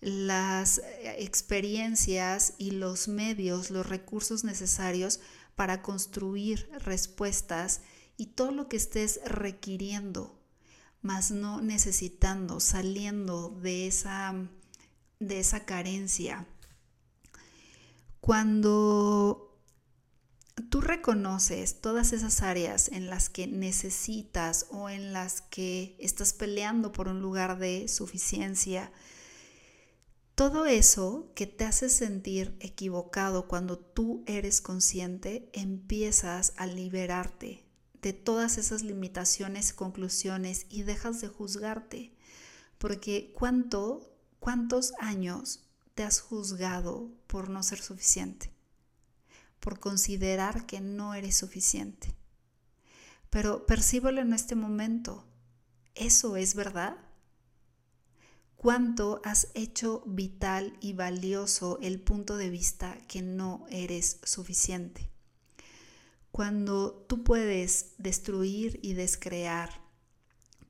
las 0.00 0.78
eh, 0.78 1.16
experiencias 1.18 2.54
y 2.58 2.72
los 2.72 3.08
medios, 3.08 3.70
los 3.70 3.86
recursos 3.88 4.44
necesarios 4.44 5.20
para 5.56 5.82
construir 5.82 6.68
respuestas 6.84 7.82
y 8.16 8.26
todo 8.26 8.52
lo 8.52 8.68
que 8.68 8.76
estés 8.76 9.20
requiriendo, 9.24 10.41
más 11.02 11.32
no 11.32 11.60
necesitando, 11.60 12.60
saliendo 12.60 13.50
de 13.50 13.86
esa, 13.86 14.34
de 15.18 15.40
esa 15.40 15.64
carencia. 15.64 16.46
Cuando 18.20 19.58
tú 20.70 20.80
reconoces 20.80 21.80
todas 21.80 22.12
esas 22.12 22.42
áreas 22.42 22.88
en 22.88 23.10
las 23.10 23.28
que 23.28 23.48
necesitas 23.48 24.66
o 24.70 24.88
en 24.88 25.12
las 25.12 25.42
que 25.42 25.96
estás 25.98 26.32
peleando 26.32 26.92
por 26.92 27.08
un 27.08 27.20
lugar 27.20 27.58
de 27.58 27.88
suficiencia, 27.88 28.92
todo 30.36 30.66
eso 30.66 31.30
que 31.34 31.46
te 31.46 31.64
hace 31.64 31.88
sentir 31.88 32.56
equivocado 32.60 33.48
cuando 33.48 33.76
tú 33.76 34.22
eres 34.26 34.60
consciente, 34.60 35.50
empiezas 35.52 36.54
a 36.56 36.66
liberarte 36.66 37.61
de 38.02 38.12
todas 38.12 38.58
esas 38.58 38.82
limitaciones, 38.82 39.72
conclusiones 39.72 40.66
y 40.68 40.82
dejas 40.82 41.20
de 41.20 41.28
juzgarte. 41.28 42.12
Porque 42.78 43.32
¿cuánto, 43.34 44.12
cuántos 44.40 44.92
años 44.98 45.60
te 45.94 46.02
has 46.02 46.20
juzgado 46.20 47.10
por 47.26 47.48
no 47.48 47.62
ser 47.62 47.80
suficiente, 47.80 48.52
por 49.60 49.78
considerar 49.78 50.66
que 50.66 50.80
no 50.80 51.14
eres 51.14 51.36
suficiente. 51.36 52.14
Pero 53.30 53.66
percíbelo 53.66 54.20
en 54.20 54.32
este 54.32 54.54
momento. 54.54 55.24
¿Eso 55.94 56.36
es 56.36 56.54
verdad? 56.54 56.96
cuánto 58.62 59.20
has 59.24 59.48
hecho 59.54 60.04
vital 60.06 60.78
y 60.80 60.92
valioso 60.92 61.80
el 61.82 62.00
punto 62.00 62.36
de 62.36 62.48
vista 62.48 62.96
que 63.08 63.20
no 63.20 63.66
eres 63.68 64.20
suficiente. 64.22 65.11
Cuando 66.32 66.92
tú 67.08 67.22
puedes 67.24 67.92
destruir 67.98 68.80
y 68.82 68.94
descrear 68.94 69.82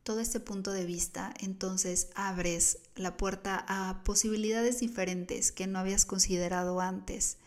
todo 0.02 0.18
este 0.18 0.40
punto 0.40 0.72
de 0.72 0.84
vista, 0.84 1.32
entonces 1.38 2.08
abres 2.16 2.78
la 2.96 3.16
puerta 3.16 3.64
a 3.68 4.02
posibilidades 4.02 4.80
diferentes 4.80 5.52
que 5.52 5.68
no 5.68 5.78
habías 5.78 6.04
considerado 6.04 6.80
antes. 6.80 7.38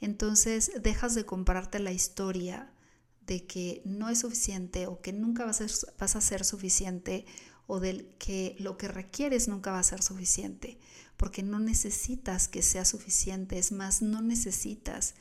Entonces 0.00 0.72
dejas 0.82 1.14
de 1.14 1.24
comprarte 1.24 1.78
la 1.78 1.92
historia 1.92 2.70
de 3.26 3.46
que 3.46 3.80
no 3.86 4.10
es 4.10 4.18
suficiente 4.18 4.86
o 4.86 5.00
que 5.00 5.14
nunca 5.14 5.46
vas 5.46 5.62
a 5.62 5.68
ser, 5.68 5.94
vas 5.98 6.16
a 6.16 6.20
ser 6.20 6.44
suficiente 6.44 7.24
o 7.66 7.80
del 7.80 8.06
que 8.18 8.56
lo 8.58 8.76
que 8.76 8.88
requieres 8.88 9.48
nunca 9.48 9.72
va 9.72 9.78
a 9.78 9.84
ser 9.84 10.02
suficiente, 10.02 10.78
porque 11.16 11.42
no 11.42 11.58
necesitas 11.58 12.48
que 12.48 12.60
sea 12.60 12.84
suficiente, 12.84 13.58
es 13.58 13.72
más, 13.72 14.02
no 14.02 14.20
necesitas, 14.20 15.14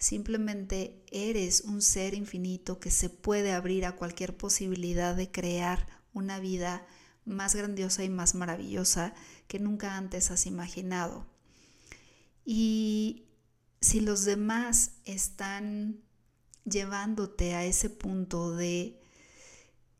simplemente 0.00 1.04
eres 1.12 1.60
un 1.60 1.82
ser 1.82 2.14
infinito 2.14 2.80
que 2.80 2.90
se 2.90 3.10
puede 3.10 3.52
abrir 3.52 3.84
a 3.84 3.96
cualquier 3.96 4.34
posibilidad 4.36 5.14
de 5.14 5.30
crear 5.30 5.86
una 6.14 6.40
vida 6.40 6.86
más 7.26 7.54
grandiosa 7.54 8.02
y 8.02 8.08
más 8.08 8.34
maravillosa 8.34 9.14
que 9.46 9.60
nunca 9.60 9.96
antes 9.96 10.30
has 10.30 10.46
imaginado. 10.46 11.26
Y 12.46 13.26
si 13.82 14.00
los 14.00 14.24
demás 14.24 14.92
están 15.04 16.00
llevándote 16.64 17.54
a 17.54 17.66
ese 17.66 17.90
punto 17.90 18.56
de 18.56 19.02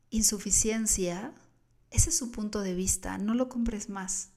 insuficiencia, 0.08 1.34
ese 1.90 2.08
es 2.08 2.16
su 2.16 2.30
punto 2.30 2.62
de 2.62 2.74
vista, 2.74 3.18
no 3.18 3.34
lo 3.34 3.50
compres 3.50 3.90
más. 3.90 4.30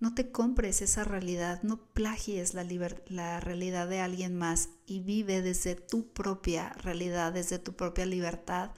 No 0.00 0.14
te 0.14 0.32
compres 0.32 0.80
esa 0.80 1.04
realidad, 1.04 1.62
no 1.62 1.92
plagies 1.92 2.54
la, 2.54 3.40
realidad 3.40 3.86
de 3.86 4.00
alguien 4.00 4.34
más 4.34 4.70
y 4.86 5.00
vive 5.00 5.42
desde 5.42 5.74
tu 5.74 6.08
propia 6.08 6.70
realidad, 6.70 7.34
desde 7.34 7.58
tu 7.58 7.74
propia 7.74 8.06
libertad 8.06 8.70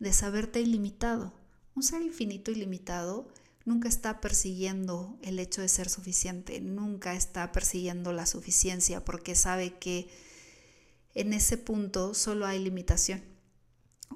de 0.00 0.12
saberte 0.14 0.62
ilimitado, 0.62 1.34
Un 1.74 1.82
ser 1.82 2.00
infinito 2.00 2.50
y 2.50 2.54
limitado 2.54 3.28
nunca 3.66 3.88
está 3.88 4.20
persiguiendo 4.20 5.18
el 5.22 5.38
hecho 5.38 5.60
de 5.60 5.68
ser 5.68 5.90
suficiente, 5.90 6.60
nunca 6.60 7.14
está 7.14 7.52
persiguiendo 7.52 8.12
la 8.12 8.24
suficiencia 8.24 9.04
porque 9.04 9.34
sabe 9.34 9.78
que 9.78 10.08
en 11.14 11.32
ese 11.34 11.58
punto 11.58 12.14
solo 12.14 12.46
hay 12.46 12.58
limitación. 12.58 13.22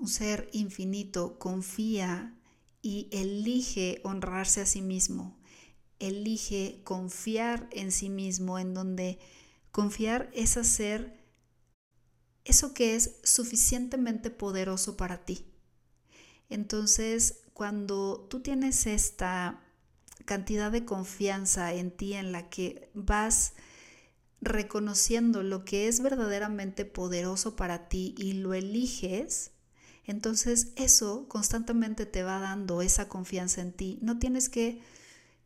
Un 0.00 0.08
ser 0.08 0.48
infinito 0.52 1.38
confía 1.38 2.34
y 2.80 3.08
elige 3.12 4.00
honrarse 4.04 4.60
a 4.60 4.66
sí 4.66 4.80
mismo, 4.82 5.37
elige 5.98 6.80
confiar 6.84 7.68
en 7.72 7.92
sí 7.92 8.10
mismo, 8.10 8.58
en 8.58 8.74
donde 8.74 9.18
confiar 9.70 10.30
es 10.32 10.56
hacer 10.56 11.18
eso 12.44 12.72
que 12.72 12.96
es 12.96 13.16
suficientemente 13.22 14.30
poderoso 14.30 14.96
para 14.96 15.24
ti. 15.24 15.44
Entonces, 16.48 17.40
cuando 17.52 18.26
tú 18.30 18.40
tienes 18.40 18.86
esta 18.86 19.62
cantidad 20.24 20.70
de 20.72 20.84
confianza 20.84 21.72
en 21.74 21.90
ti 21.90 22.14
en 22.14 22.32
la 22.32 22.48
que 22.48 22.90
vas 22.94 23.54
reconociendo 24.40 25.42
lo 25.42 25.64
que 25.64 25.88
es 25.88 26.00
verdaderamente 26.00 26.84
poderoso 26.84 27.56
para 27.56 27.88
ti 27.88 28.14
y 28.16 28.34
lo 28.34 28.54
eliges, 28.54 29.50
entonces 30.04 30.72
eso 30.76 31.28
constantemente 31.28 32.06
te 32.06 32.22
va 32.22 32.38
dando 32.38 32.80
esa 32.80 33.08
confianza 33.08 33.60
en 33.60 33.72
ti. 33.72 33.98
No 34.00 34.18
tienes 34.18 34.48
que 34.48 34.80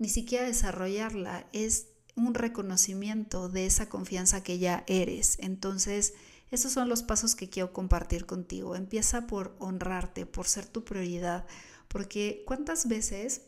ni 0.03 0.09
siquiera 0.09 0.45
desarrollarla, 0.45 1.47
es 1.53 1.87
un 2.17 2.35
reconocimiento 2.35 3.49
de 3.49 3.67
esa 3.67 3.89
confianza 3.89 4.43
que 4.43 4.59
ya 4.59 4.83
eres. 4.89 5.39
Entonces, 5.39 6.15
esos 6.51 6.73
son 6.73 6.89
los 6.89 7.05
pasos 7.05 7.37
que 7.37 7.49
quiero 7.49 7.73
compartir 7.73 8.27
contigo. 8.27 8.75
Empieza 8.75 9.29
por 9.29 9.55
honrarte, 9.61 10.27
por 10.27 10.49
ser 10.49 10.67
tu 10.67 10.85
prioridad, 10.85 11.47
porque 11.87 12.43
cuántas 12.49 12.89
veces 12.89 13.43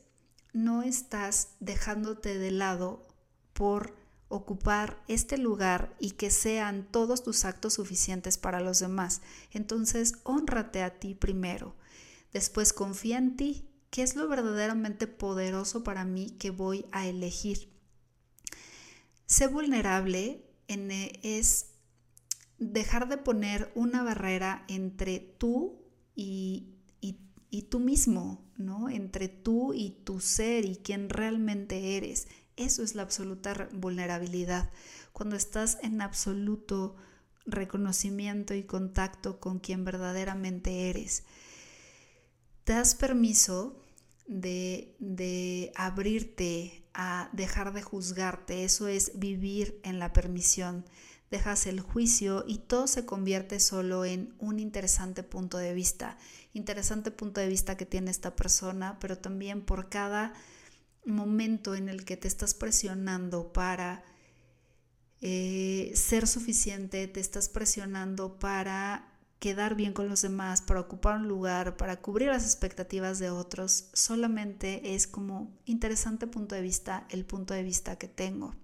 no 0.52 0.84
estás 0.84 1.56
dejándote 1.58 2.38
de 2.38 2.52
lado 2.52 3.04
por 3.52 3.96
ocupar 4.28 5.02
este 5.08 5.36
lugar 5.36 5.96
y 5.98 6.12
que 6.12 6.30
sean 6.30 6.86
todos 6.88 7.24
tus 7.24 7.44
actos 7.44 7.74
suficientes 7.74 8.38
para 8.38 8.60
los 8.60 8.78
demás. 8.78 9.22
Entonces, 9.50 10.14
honrate 10.22 10.84
a 10.84 11.00
ti 11.00 11.16
primero. 11.16 11.74
Después 12.32 12.72
confía 12.72 13.18
en 13.18 13.36
ti. 13.36 13.68
¿Qué 13.94 14.02
es 14.02 14.16
lo 14.16 14.26
verdaderamente 14.26 15.06
poderoso 15.06 15.84
para 15.84 16.04
mí 16.04 16.30
que 16.30 16.50
voy 16.50 16.84
a 16.90 17.06
elegir? 17.06 17.72
Sé 19.26 19.46
vulnerable 19.46 20.44
e, 20.66 21.20
es 21.22 21.66
dejar 22.58 23.08
de 23.08 23.18
poner 23.18 23.70
una 23.76 24.02
barrera 24.02 24.64
entre 24.66 25.20
tú 25.20 25.80
y, 26.16 26.74
tú 27.70 27.78
mismo, 27.78 28.44
¿no? 28.56 28.88
Entre 28.88 29.28
tú 29.28 29.74
y 29.74 29.90
tu 29.90 30.18
ser 30.18 30.64
y 30.64 30.74
quién 30.74 31.08
realmente 31.08 31.96
eres. 31.96 32.26
Eso 32.56 32.82
es 32.82 32.96
la 32.96 33.02
absoluta 33.02 33.68
vulnerabilidad. 33.74 34.72
Cuando 35.12 35.36
estás 35.36 35.78
en 35.82 36.00
absoluto 36.00 36.96
reconocimiento 37.46 38.54
y 38.54 38.64
contacto 38.64 39.38
con 39.38 39.60
quien 39.60 39.84
verdaderamente 39.84 40.90
eres. 40.90 41.22
Te 42.64 42.72
das 42.72 42.96
permiso 42.96 43.83
de, 44.26 44.96
de, 44.98 45.72
abrirte 45.74 46.84
a 46.94 47.28
dejar 47.32 47.72
de 47.72 47.82
juzgarte. 47.82 48.64
Eso 48.64 48.88
es 48.88 49.18
vivir 49.18 49.80
en 49.82 49.98
la 49.98 50.12
permisión. 50.12 50.84
Dejas 51.30 51.66
el 51.66 51.80
juicio 51.80 52.44
y 52.46 52.58
todo 52.58 52.86
se 52.86 53.04
convierte 53.04 53.58
solo 53.58 54.04
en 54.04 54.34
un 54.38 54.60
interesante 54.60 55.22
punto 55.22 55.58
de 55.58 55.74
vista. 55.74 56.16
Interesante 56.52 57.10
punto 57.10 57.40
de 57.40 57.48
vista 57.48 57.76
que 57.76 57.86
tiene 57.86 58.10
esta 58.10 58.36
persona, 58.36 58.98
pero 59.00 59.18
también 59.18 59.62
por 59.62 59.88
cada 59.88 60.32
momento 61.04 61.74
en 61.74 61.88
el 61.88 62.04
que 62.04 62.16
te 62.16 62.28
estás 62.28 62.54
presionando 62.54 63.52
para 63.52 64.04
eh, 65.20 65.92
ser 65.94 66.26
suficiente, 66.26 67.08
te 67.08 67.20
estás 67.20 67.48
presionando 67.48 68.38
para 68.38 69.13
quedar 69.44 69.74
bien 69.74 69.92
con 69.92 70.08
los 70.08 70.22
demás, 70.22 70.62
para 70.62 70.80
ocupar 70.80 71.16
un 71.20 71.28
lugar, 71.28 71.76
para 71.76 72.00
cubrir 72.00 72.28
las 72.28 72.46
expectativas 72.46 73.18
de 73.18 73.28
otros, 73.28 73.90
solamente 73.92 74.94
es 74.94 75.06
como 75.06 75.54
interesante 75.66 76.26
punto 76.26 76.54
de 76.54 76.62
vista 76.62 77.06
el 77.10 77.26
punto 77.26 77.52
de 77.52 77.62
vista 77.62 77.98
que 77.98 78.08
tengo. 78.08 78.54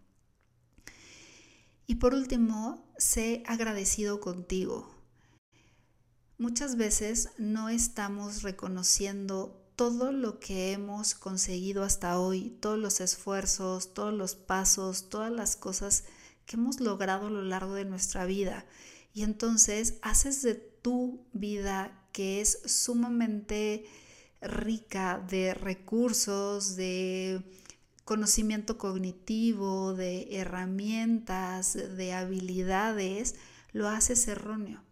Y 1.86 1.96
por 1.96 2.14
último, 2.14 2.90
sé 2.96 3.42
agradecido 3.46 4.20
contigo. 4.20 4.90
Muchas 6.38 6.76
veces 6.76 7.28
no 7.36 7.68
estamos 7.68 8.42
reconociendo 8.42 9.62
todo 9.76 10.12
lo 10.12 10.40
que 10.40 10.72
hemos 10.72 11.14
conseguido 11.14 11.82
hasta 11.84 12.18
hoy, 12.18 12.56
todos 12.58 12.78
los 12.78 13.02
esfuerzos, 13.02 13.92
todos 13.92 14.14
los 14.14 14.34
pasos, 14.34 15.10
todas 15.10 15.30
las 15.30 15.56
cosas 15.56 16.04
que 16.46 16.56
hemos 16.56 16.80
logrado 16.80 17.26
a 17.26 17.30
lo 17.30 17.42
largo 17.42 17.74
de 17.74 17.84
nuestra 17.84 18.24
vida. 18.24 18.64
Y 19.12 19.24
entonces 19.24 19.98
haces 20.00 20.40
de 20.40 20.69
tu 20.82 21.26
vida 21.32 22.06
que 22.12 22.40
es 22.40 22.60
sumamente 22.64 23.86
rica 24.40 25.24
de 25.28 25.54
recursos, 25.54 26.76
de 26.76 27.42
conocimiento 28.04 28.78
cognitivo, 28.78 29.94
de 29.94 30.28
herramientas, 30.32 31.74
de 31.74 32.12
habilidades, 32.12 33.36
lo 33.72 33.88
haces 33.88 34.26
erróneo 34.26 34.82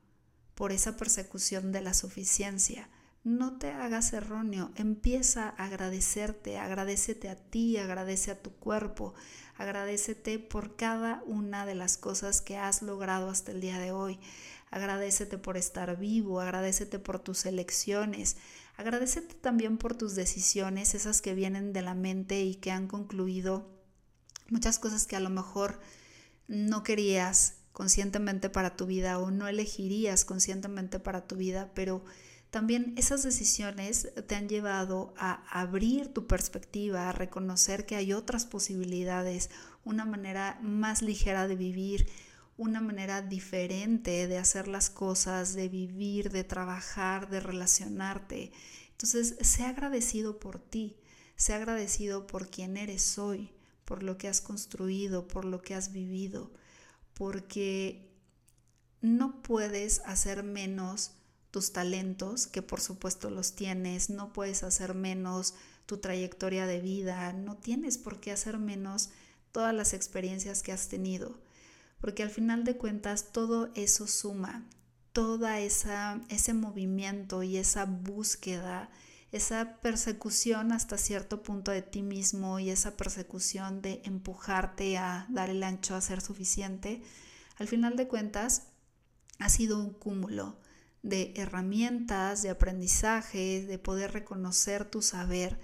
por 0.54 0.72
esa 0.72 0.96
persecución 0.96 1.72
de 1.72 1.80
la 1.80 1.94
suficiencia. 1.94 2.88
No 3.24 3.58
te 3.58 3.70
hagas 3.70 4.12
erróneo, 4.12 4.70
empieza 4.76 5.48
a 5.48 5.64
agradecerte, 5.64 6.58
agradecete 6.58 7.28
a 7.28 7.36
ti, 7.36 7.76
agradece 7.76 8.30
a 8.30 8.40
tu 8.40 8.52
cuerpo, 8.52 9.14
agradecete 9.56 10.38
por 10.38 10.76
cada 10.76 11.22
una 11.26 11.66
de 11.66 11.74
las 11.74 11.98
cosas 11.98 12.40
que 12.40 12.56
has 12.56 12.82
logrado 12.82 13.28
hasta 13.28 13.50
el 13.52 13.60
día 13.60 13.78
de 13.78 13.92
hoy, 13.92 14.20
agradecete 14.70 15.38
por 15.38 15.56
estar 15.56 15.98
vivo, 15.98 16.40
agradecete 16.40 16.98
por 16.98 17.18
tus 17.18 17.46
elecciones, 17.46 18.36
agradecete 18.76 19.34
también 19.34 19.78
por 19.78 19.94
tus 19.94 20.14
decisiones, 20.14 20.94
esas 20.94 21.20
que 21.20 21.34
vienen 21.34 21.72
de 21.72 21.82
la 21.82 21.94
mente 21.94 22.42
y 22.42 22.56
que 22.56 22.70
han 22.70 22.88
concluido 22.88 23.68
muchas 24.48 24.78
cosas 24.78 25.06
que 25.06 25.16
a 25.16 25.20
lo 25.20 25.30
mejor 25.30 25.80
no 26.46 26.82
querías 26.82 27.56
conscientemente 27.72 28.50
para 28.50 28.76
tu 28.76 28.86
vida 28.86 29.18
o 29.18 29.30
no 29.30 29.46
elegirías 29.46 30.24
conscientemente 30.24 30.98
para 30.98 31.26
tu 31.26 31.36
vida, 31.36 31.70
pero 31.74 32.02
también 32.50 32.94
esas 32.96 33.22
decisiones 33.22 34.08
te 34.26 34.34
han 34.34 34.48
llevado 34.48 35.12
a 35.18 35.44
abrir 35.50 36.08
tu 36.08 36.26
perspectiva, 36.26 37.08
a 37.08 37.12
reconocer 37.12 37.84
que 37.84 37.94
hay 37.94 38.14
otras 38.14 38.46
posibilidades, 38.46 39.50
una 39.84 40.06
manera 40.06 40.58
más 40.62 41.02
ligera 41.02 41.46
de 41.46 41.56
vivir, 41.56 42.08
una 42.58 42.80
manera 42.80 43.22
diferente 43.22 44.26
de 44.26 44.36
hacer 44.36 44.68
las 44.68 44.90
cosas, 44.90 45.54
de 45.54 45.68
vivir, 45.68 46.30
de 46.30 46.44
trabajar, 46.44 47.30
de 47.30 47.40
relacionarte. 47.40 48.52
Entonces, 48.90 49.36
sé 49.40 49.64
agradecido 49.64 50.40
por 50.40 50.58
ti, 50.58 50.96
sé 51.36 51.54
agradecido 51.54 52.26
por 52.26 52.50
quien 52.50 52.76
eres 52.76 53.16
hoy, 53.16 53.52
por 53.84 54.02
lo 54.02 54.18
que 54.18 54.28
has 54.28 54.40
construido, 54.40 55.28
por 55.28 55.44
lo 55.44 55.62
que 55.62 55.74
has 55.74 55.92
vivido, 55.92 56.50
porque 57.14 58.10
no 59.00 59.40
puedes 59.40 60.00
hacer 60.00 60.42
menos 60.42 61.12
tus 61.52 61.72
talentos, 61.72 62.48
que 62.48 62.60
por 62.60 62.80
supuesto 62.80 63.30
los 63.30 63.54
tienes, 63.54 64.10
no 64.10 64.32
puedes 64.32 64.64
hacer 64.64 64.94
menos 64.94 65.54
tu 65.86 65.98
trayectoria 65.98 66.66
de 66.66 66.80
vida, 66.80 67.32
no 67.32 67.56
tienes 67.56 67.98
por 67.98 68.20
qué 68.20 68.32
hacer 68.32 68.58
menos 68.58 69.10
todas 69.52 69.72
las 69.72 69.94
experiencias 69.94 70.62
que 70.62 70.72
has 70.72 70.88
tenido, 70.88 71.38
porque 72.00 72.22
al 72.22 72.30
final 72.30 72.64
de 72.64 72.76
cuentas 72.76 73.32
todo 73.32 73.70
eso 73.74 74.06
suma, 74.06 74.64
toda 75.12 75.60
esa 75.60 76.20
ese 76.28 76.54
movimiento 76.54 77.42
y 77.42 77.56
esa 77.56 77.84
búsqueda, 77.84 78.90
esa 79.32 79.78
persecución 79.80 80.72
hasta 80.72 80.96
cierto 80.96 81.42
punto 81.42 81.70
de 81.70 81.82
ti 81.82 82.02
mismo 82.02 82.58
y 82.60 82.70
esa 82.70 82.96
persecución 82.96 83.82
de 83.82 84.00
empujarte 84.04 84.96
a 84.98 85.26
dar 85.28 85.50
el 85.50 85.62
ancho 85.62 85.94
a 85.94 86.00
ser 86.00 86.20
suficiente, 86.20 87.02
al 87.56 87.68
final 87.68 87.96
de 87.96 88.08
cuentas 88.08 88.68
ha 89.38 89.48
sido 89.48 89.78
un 89.78 89.92
cúmulo 89.92 90.58
de 91.02 91.32
herramientas, 91.36 92.42
de 92.42 92.50
aprendizaje, 92.50 93.64
de 93.64 93.78
poder 93.78 94.12
reconocer 94.12 94.84
tu 94.84 95.02
saber 95.02 95.58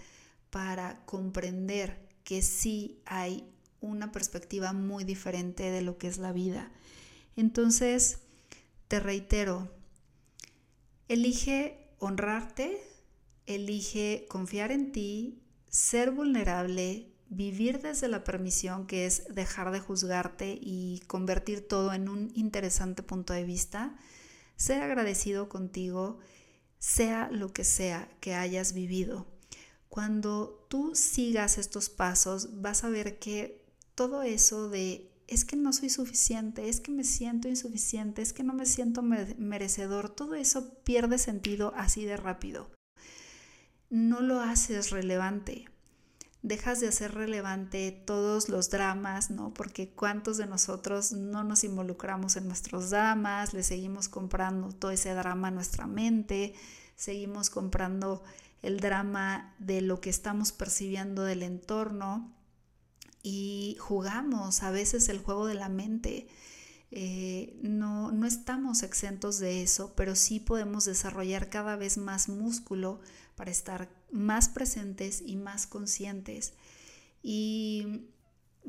para 0.50 1.04
comprender 1.06 2.08
que 2.22 2.42
sí 2.42 3.00
hay 3.04 3.53
una 3.86 4.12
perspectiva 4.12 4.72
muy 4.72 5.04
diferente 5.04 5.70
de 5.70 5.82
lo 5.82 5.98
que 5.98 6.08
es 6.08 6.18
la 6.18 6.32
vida. 6.32 6.72
Entonces, 7.36 8.20
te 8.88 9.00
reitero, 9.00 9.70
elige 11.08 11.88
honrarte, 11.98 12.80
elige 13.46 14.26
confiar 14.28 14.72
en 14.72 14.92
ti, 14.92 15.42
ser 15.68 16.10
vulnerable, 16.10 17.12
vivir 17.28 17.80
desde 17.80 18.08
la 18.08 18.24
permisión, 18.24 18.86
que 18.86 19.06
es 19.06 19.24
dejar 19.34 19.70
de 19.70 19.80
juzgarte 19.80 20.58
y 20.60 21.02
convertir 21.06 21.66
todo 21.66 21.92
en 21.92 22.08
un 22.08 22.30
interesante 22.34 23.02
punto 23.02 23.32
de 23.32 23.44
vista 23.44 23.96
ser 24.56 24.82
agradecido 24.82 25.48
contigo, 25.48 26.18
sea 26.78 27.28
lo 27.30 27.52
que 27.52 27.64
sea 27.64 28.08
que 28.20 28.34
hayas 28.34 28.72
vivido. 28.72 29.26
Cuando 29.88 30.66
tú 30.68 30.94
sigas 30.94 31.58
estos 31.58 31.88
pasos, 31.88 32.60
vas 32.60 32.84
a 32.84 32.88
ver 32.88 33.18
que 33.18 33.63
todo 33.94 34.22
eso 34.22 34.68
de 34.68 35.10
es 35.26 35.44
que 35.44 35.56
no 35.56 35.72
soy 35.72 35.88
suficiente, 35.88 36.68
es 36.68 36.80
que 36.80 36.90
me 36.90 37.04
siento 37.04 37.48
insuficiente, 37.48 38.22
es 38.22 38.32
que 38.32 38.42
no 38.42 38.52
me 38.52 38.66
siento 38.66 39.02
merecedor, 39.02 40.10
todo 40.10 40.34
eso 40.34 40.74
pierde 40.84 41.18
sentido 41.18 41.72
así 41.76 42.04
de 42.04 42.16
rápido. 42.16 42.70
No 43.88 44.20
lo 44.20 44.40
haces 44.40 44.90
relevante. 44.90 45.66
Dejas 46.42 46.80
de 46.80 46.88
hacer 46.88 47.14
relevante 47.14 47.90
todos 47.90 48.50
los 48.50 48.68
dramas, 48.68 49.30
¿no? 49.30 49.54
Porque 49.54 49.94
cuántos 49.94 50.36
de 50.36 50.46
nosotros 50.46 51.12
no 51.12 51.42
nos 51.42 51.64
involucramos 51.64 52.36
en 52.36 52.46
nuestros 52.46 52.90
dramas, 52.90 53.54
le 53.54 53.62
seguimos 53.62 54.10
comprando 54.10 54.68
todo 54.72 54.90
ese 54.90 55.14
drama 55.14 55.48
a 55.48 55.52
nuestra 55.52 55.86
mente, 55.86 56.52
seguimos 56.96 57.48
comprando 57.48 58.22
el 58.60 58.80
drama 58.80 59.54
de 59.58 59.80
lo 59.80 60.02
que 60.02 60.10
estamos 60.10 60.52
percibiendo 60.52 61.22
del 61.22 61.42
entorno 61.42 62.34
y 63.24 63.76
jugamos 63.80 64.62
a 64.62 64.70
veces 64.70 65.08
el 65.08 65.18
juego 65.18 65.46
de 65.46 65.54
la 65.54 65.70
mente. 65.70 66.28
Eh, 66.92 67.58
no, 67.62 68.12
no 68.12 68.26
estamos 68.26 68.84
exentos 68.84 69.38
de 69.40 69.62
eso, 69.62 69.94
pero 69.96 70.14
sí 70.14 70.38
podemos 70.38 70.84
desarrollar 70.84 71.48
cada 71.48 71.74
vez 71.74 71.96
más 71.96 72.28
músculo 72.28 73.00
para 73.34 73.50
estar 73.50 73.88
más 74.12 74.50
presentes 74.50 75.22
y 75.24 75.36
más 75.36 75.66
conscientes. 75.66 76.52
Y 77.22 78.02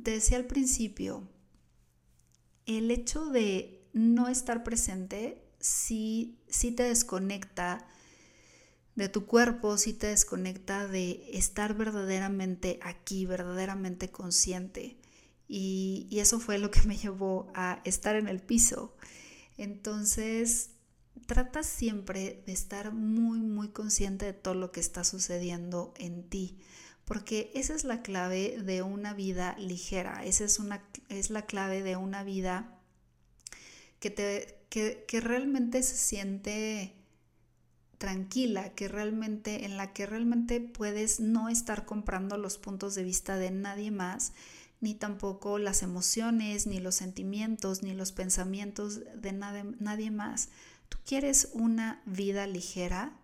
te 0.02 0.12
decía 0.12 0.38
al 0.38 0.46
principio, 0.46 1.28
el 2.66 2.90
hecho 2.90 3.26
de 3.26 3.86
no 3.92 4.30
estar 4.30 4.64
presente 4.64 5.46
sí, 5.60 6.40
sí 6.48 6.72
te 6.72 6.84
desconecta 6.84 7.86
de 8.96 9.10
tu 9.10 9.26
cuerpo, 9.26 9.78
si 9.78 9.94
te 9.94 10.08
desconecta 10.08 10.88
de 10.88 11.30
estar 11.34 11.76
verdaderamente 11.76 12.80
aquí, 12.82 13.26
verdaderamente 13.26 14.10
consciente. 14.10 14.98
Y, 15.48 16.08
y, 16.10 16.20
eso 16.20 16.40
fue 16.40 16.58
lo 16.58 16.72
que 16.72 16.82
me 16.84 16.98
llevó 16.98 17.52
a 17.54 17.82
estar 17.84 18.16
en 18.16 18.28
el 18.28 18.42
piso. 18.42 18.96
Entonces, 19.58 20.72
trata 21.28 21.64
siempre 21.64 22.44
de 22.46 22.54
estar 22.54 22.92
muy, 22.92 23.40
muy 23.40 23.70
consciente 23.70 24.26
de 24.26 24.34
todo 24.34 24.54
lo 24.54 24.72
que 24.72 24.80
está 24.80 25.04
sucediendo 25.04 25.94
en 25.98 26.28
ti, 26.30 26.58
porque 27.06 27.52
esa 27.54 27.74
es 27.76 27.84
la 27.84 28.02
clave 28.02 28.62
de 28.64 28.82
una 28.82 29.14
vida 29.14 29.56
ligera, 29.58 30.24
esa 30.26 30.46
es, 30.46 30.60
una, 30.60 30.84
es 31.10 31.30
la 31.30 31.46
clave 31.46 31.84
de 31.84 31.96
una 31.96 32.24
vida 32.24 32.80
que, 34.00 34.10
te, 34.10 34.60
que, 34.70 35.06
que 35.08 35.22
realmente 35.22 35.84
se 35.84 35.96
siente 35.96 36.94
tranquila, 38.06 38.70
que 38.76 38.88
realmente, 38.88 39.66
en 39.66 39.78
la 39.78 39.92
que 39.92 40.06
realmente 40.06 40.62
puedes 40.62 41.20
no 41.20 41.50
estar 41.50 41.86
comprando 41.86 42.38
los 42.38 42.60
puntos 42.60 42.94
de 42.94 43.04
vista 43.04 43.40
de 43.40 43.50
nadie 43.50 43.90
más, 43.90 44.34
ni 44.80 44.94
tampoco 44.94 45.58
las 45.58 45.82
emociones, 45.82 46.68
ni 46.68 46.80
los 46.80 46.94
sentimientos, 46.94 47.82
ni 47.82 47.96
los 47.96 48.12
pensamientos 48.12 49.00
de 49.20 49.34
nadie, 49.34 50.12
más. 50.12 50.50
Tú 50.88 51.00
quieres 51.04 51.50
una 51.54 52.04
vida 52.06 52.46
ligera, 52.46 53.18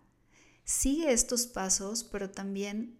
sigue 0.63 1.13
estos 1.13 1.45
pasos, 1.45 2.03
pero 2.03 2.31
también 2.31 2.97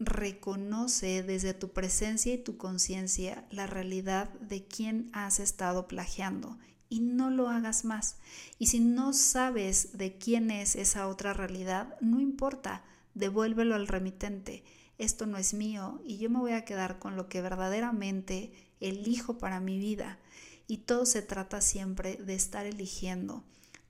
reconoce 0.00 1.22
desde 1.22 1.54
tu 1.54 1.68
presencia 1.72 2.34
y 2.34 2.38
tu 2.38 2.56
conciencia 2.56 3.46
la 3.52 3.68
realidad 3.68 4.30
de 4.40 4.64
quién 4.64 5.10
has 5.12 5.38
estado 5.38 5.86
plagiando 5.86 6.58
y 6.90 7.00
no 7.00 7.30
lo 7.30 7.48
hagas 7.48 7.86
más. 7.86 8.16
Y 8.58 8.66
si 8.66 8.80
no 8.80 9.14
sabes 9.14 9.96
de 9.96 10.18
quién 10.18 10.50
es 10.50 10.76
esa 10.76 11.08
otra 11.08 11.32
realidad, 11.32 11.96
no 12.02 12.20
importa, 12.20 12.84
devuélvelo 13.14 13.76
al 13.76 13.86
remitente. 13.86 14.64
Esto 14.98 15.24
no 15.24 15.38
es 15.38 15.54
mío 15.54 16.02
y 16.04 16.18
yo 16.18 16.28
me 16.28 16.40
voy 16.40 16.52
a 16.52 16.66
quedar 16.66 16.98
con 16.98 17.16
lo 17.16 17.28
que 17.28 17.40
verdaderamente 17.40 18.52
elijo 18.80 19.38
para 19.38 19.60
mi 19.60 19.78
vida. 19.78 20.18
Y 20.66 20.78
todo 20.78 21.06
se 21.06 21.22
trata 21.22 21.60
siempre 21.62 22.16
de 22.16 22.34
estar 22.34 22.66
eligiendo. 22.66 23.44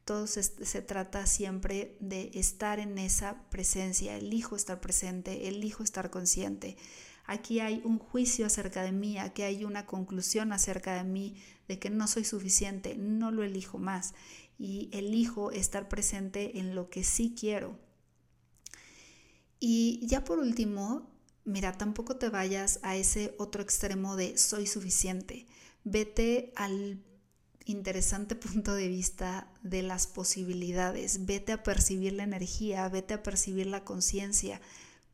Todo 0.04 0.26
se, 0.26 0.42
se, 0.42 0.82
trata 0.82 1.26
siempre 1.26 1.96
de 2.00 2.30
estar 2.34 2.78
en 2.78 2.98
esa 2.98 3.42
presencia. 3.50 4.16
Elijo 4.16 4.56
estar 4.56 4.80
presente, 4.80 5.48
elijo 5.48 5.82
estar 5.82 6.10
consciente. 6.10 6.76
Aquí 7.30 7.60
hay 7.60 7.80
un 7.84 8.00
juicio 8.00 8.44
acerca 8.44 8.82
de 8.82 8.90
mí, 8.90 9.16
aquí 9.16 9.42
hay 9.42 9.64
una 9.64 9.86
conclusión 9.86 10.52
acerca 10.52 10.96
de 10.96 11.04
mí, 11.04 11.36
de 11.68 11.78
que 11.78 11.88
no 11.88 12.08
soy 12.08 12.24
suficiente, 12.24 12.96
no 12.96 13.30
lo 13.30 13.44
elijo 13.44 13.78
más 13.78 14.14
y 14.58 14.90
elijo 14.92 15.52
estar 15.52 15.88
presente 15.88 16.58
en 16.58 16.74
lo 16.74 16.90
que 16.90 17.04
sí 17.04 17.36
quiero. 17.38 17.78
Y 19.60 20.04
ya 20.08 20.24
por 20.24 20.40
último, 20.40 21.08
mira, 21.44 21.78
tampoco 21.78 22.16
te 22.16 22.30
vayas 22.30 22.80
a 22.82 22.96
ese 22.96 23.36
otro 23.38 23.62
extremo 23.62 24.16
de 24.16 24.36
soy 24.36 24.66
suficiente. 24.66 25.46
Vete 25.84 26.52
al 26.56 27.00
interesante 27.64 28.34
punto 28.34 28.74
de 28.74 28.88
vista 28.88 29.52
de 29.62 29.84
las 29.84 30.08
posibilidades, 30.08 31.26
vete 31.26 31.52
a 31.52 31.62
percibir 31.62 32.14
la 32.14 32.24
energía, 32.24 32.88
vete 32.88 33.14
a 33.14 33.22
percibir 33.22 33.68
la 33.68 33.84
conciencia, 33.84 34.60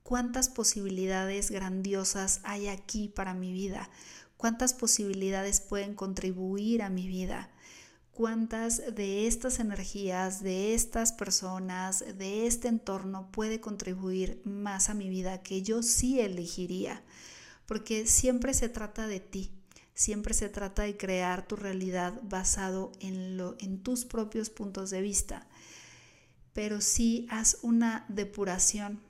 cuántas 0.06 0.48
posibilidades 0.48 1.50
grandiosas 1.50 2.38
hay 2.44 2.68
aquí 2.68 3.08
para 3.08 3.34
mi 3.34 3.52
vida, 3.52 3.90
cuántas 4.36 4.72
posibilidades 4.72 5.60
pueden 5.60 5.96
contribuir 5.96 6.82
a 6.82 6.90
mi 6.90 7.08
vida, 7.08 7.50
cuántas 8.12 8.94
de 8.94 9.26
estas 9.26 9.58
energías, 9.58 10.44
de 10.44 10.74
estas 10.74 11.10
personas, 11.10 12.04
de 12.18 12.46
este 12.46 12.68
entorno 12.68 13.32
puede 13.32 13.60
contribuir 13.60 14.40
más 14.44 14.90
a 14.90 14.94
mi 14.94 15.08
vida 15.08 15.42
que 15.42 15.62
yo 15.62 15.82
sí 15.82 16.20
elegiría, 16.20 17.02
porque 17.66 18.06
siempre 18.06 18.54
se 18.54 18.68
trata 18.68 19.08
de 19.08 19.18
ti. 19.18 19.50
Siempre 19.92 20.34
se 20.34 20.50
trata 20.50 20.82
de 20.82 20.98
crear 20.98 21.48
tu 21.48 21.56
realidad 21.56 22.20
basado 22.22 22.92
en, 23.00 23.40
en 23.58 23.82
tus 23.82 24.04
propios 24.04 24.50
puntos 24.50 24.90
de 24.90 25.00
vista. 25.00 25.48
Pero 26.52 26.82
sí 26.82 27.26
haz 27.30 27.56
una 27.62 28.04
depuración 28.10 29.00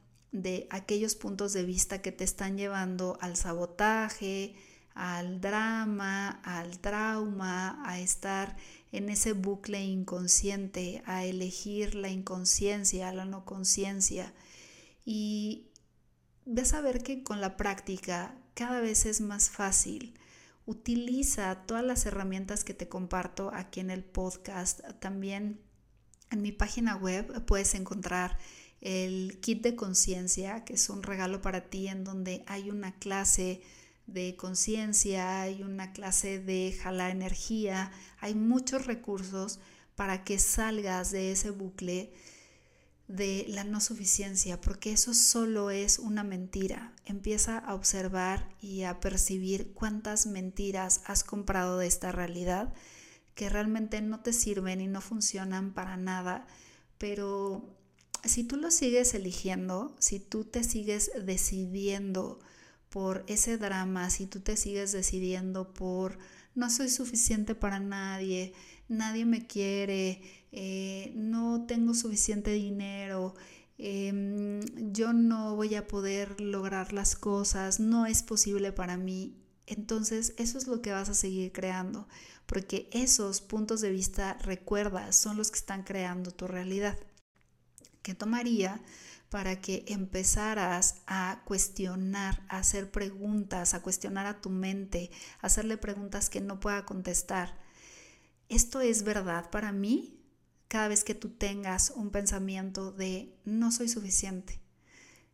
de 0.42 0.66
aquellos 0.70 1.14
puntos 1.14 1.52
de 1.52 1.64
vista 1.64 2.02
que 2.02 2.12
te 2.12 2.24
están 2.24 2.56
llevando 2.56 3.18
al 3.20 3.36
sabotaje, 3.36 4.54
al 4.94 5.40
drama, 5.40 6.40
al 6.42 6.78
trauma, 6.78 7.82
a 7.84 8.00
estar 8.00 8.56
en 8.92 9.08
ese 9.08 9.32
bucle 9.32 9.82
inconsciente, 9.84 11.02
a 11.06 11.24
elegir 11.24 11.94
la 11.94 12.08
inconsciencia, 12.08 13.12
la 13.12 13.24
no 13.24 13.44
conciencia. 13.44 14.32
Y 15.04 15.68
ves 16.44 16.72
a 16.72 16.80
ver 16.80 17.02
que 17.02 17.22
con 17.22 17.40
la 17.40 17.56
práctica 17.56 18.34
cada 18.54 18.80
vez 18.80 19.06
es 19.06 19.20
más 19.20 19.50
fácil. 19.50 20.18
Utiliza 20.64 21.66
todas 21.66 21.84
las 21.84 22.06
herramientas 22.06 22.64
que 22.64 22.74
te 22.74 22.88
comparto 22.88 23.50
aquí 23.54 23.80
en 23.80 23.90
el 23.90 24.02
podcast. 24.02 24.80
También 24.98 25.60
en 26.30 26.42
mi 26.42 26.52
página 26.52 26.96
web 26.96 27.44
puedes 27.44 27.74
encontrar 27.74 28.38
el 28.80 29.38
kit 29.40 29.62
de 29.62 29.74
conciencia, 29.74 30.64
que 30.64 30.74
es 30.74 30.90
un 30.90 31.02
regalo 31.02 31.40
para 31.42 31.68
ti 31.70 31.88
en 31.88 32.04
donde 32.04 32.44
hay 32.46 32.70
una 32.70 32.94
clase 32.98 33.62
de 34.06 34.36
conciencia, 34.36 35.42
hay 35.42 35.62
una 35.62 35.92
clase 35.92 36.38
de 36.38 36.76
jalar 36.80 37.10
energía, 37.10 37.90
hay 38.20 38.34
muchos 38.34 38.86
recursos 38.86 39.58
para 39.96 40.24
que 40.24 40.38
salgas 40.38 41.10
de 41.10 41.32
ese 41.32 41.50
bucle 41.50 42.12
de 43.08 43.46
la 43.48 43.64
no 43.64 43.80
suficiencia, 43.80 44.60
porque 44.60 44.92
eso 44.92 45.14
solo 45.14 45.70
es 45.70 45.98
una 45.98 46.24
mentira. 46.24 46.92
Empieza 47.04 47.58
a 47.58 47.74
observar 47.74 48.48
y 48.60 48.82
a 48.82 49.00
percibir 49.00 49.72
cuántas 49.74 50.26
mentiras 50.26 51.02
has 51.06 51.24
comprado 51.24 51.78
de 51.78 51.86
esta 51.86 52.12
realidad 52.12 52.74
que 53.34 53.48
realmente 53.48 54.00
no 54.00 54.20
te 54.20 54.32
sirven 54.32 54.80
y 54.80 54.86
no 54.86 55.00
funcionan 55.00 55.72
para 55.72 55.96
nada, 55.96 56.46
pero 56.98 57.76
si 58.24 58.44
tú 58.44 58.56
lo 58.56 58.70
sigues 58.70 59.14
eligiendo, 59.14 59.94
si 59.98 60.20
tú 60.20 60.44
te 60.44 60.64
sigues 60.64 61.10
decidiendo 61.24 62.40
por 62.88 63.24
ese 63.28 63.58
drama, 63.58 64.10
si 64.10 64.26
tú 64.26 64.40
te 64.40 64.56
sigues 64.56 64.92
decidiendo 64.92 65.72
por 65.72 66.18
no 66.54 66.70
soy 66.70 66.88
suficiente 66.88 67.54
para 67.54 67.78
nadie, 67.80 68.54
nadie 68.88 69.24
me 69.26 69.46
quiere, 69.46 70.22
eh, 70.52 71.12
no 71.14 71.66
tengo 71.66 71.94
suficiente 71.94 72.52
dinero, 72.52 73.34
em, 73.78 74.60
yo 74.92 75.12
no 75.12 75.54
voy 75.56 75.74
a 75.74 75.86
poder 75.86 76.40
lograr 76.40 76.92
las 76.92 77.14
cosas, 77.16 77.80
no 77.80 78.06
es 78.06 78.22
posible 78.22 78.72
para 78.72 78.96
mí. 78.96 79.36
Entonces 79.66 80.34
eso 80.38 80.58
es 80.58 80.66
lo 80.66 80.80
que 80.80 80.92
vas 80.92 81.08
a 81.08 81.14
seguir 81.14 81.52
creando, 81.52 82.08
porque 82.46 82.88
esos 82.92 83.40
puntos 83.40 83.80
de 83.80 83.90
vista, 83.90 84.34
recuerda, 84.42 85.12
son 85.12 85.36
los 85.36 85.50
que 85.50 85.58
están 85.58 85.82
creando 85.82 86.30
tu 86.30 86.46
realidad. 86.46 86.96
¿Qué 88.06 88.14
tomaría 88.14 88.80
para 89.30 89.60
que 89.60 89.84
empezaras 89.88 91.02
a 91.08 91.42
cuestionar, 91.44 92.40
a 92.48 92.58
hacer 92.58 92.92
preguntas, 92.92 93.74
a 93.74 93.82
cuestionar 93.82 94.26
a 94.26 94.40
tu 94.40 94.48
mente, 94.48 95.10
a 95.40 95.48
hacerle 95.48 95.76
preguntas 95.76 96.30
que 96.30 96.40
no 96.40 96.60
pueda 96.60 96.84
contestar? 96.84 97.58
¿Esto 98.48 98.80
es 98.80 99.02
verdad 99.02 99.50
para 99.50 99.72
mí? 99.72 100.20
Cada 100.68 100.86
vez 100.86 101.02
que 101.02 101.16
tú 101.16 101.30
tengas 101.30 101.90
un 101.96 102.10
pensamiento 102.10 102.92
de 102.92 103.34
no 103.44 103.72
soy 103.72 103.88
suficiente, 103.88 104.60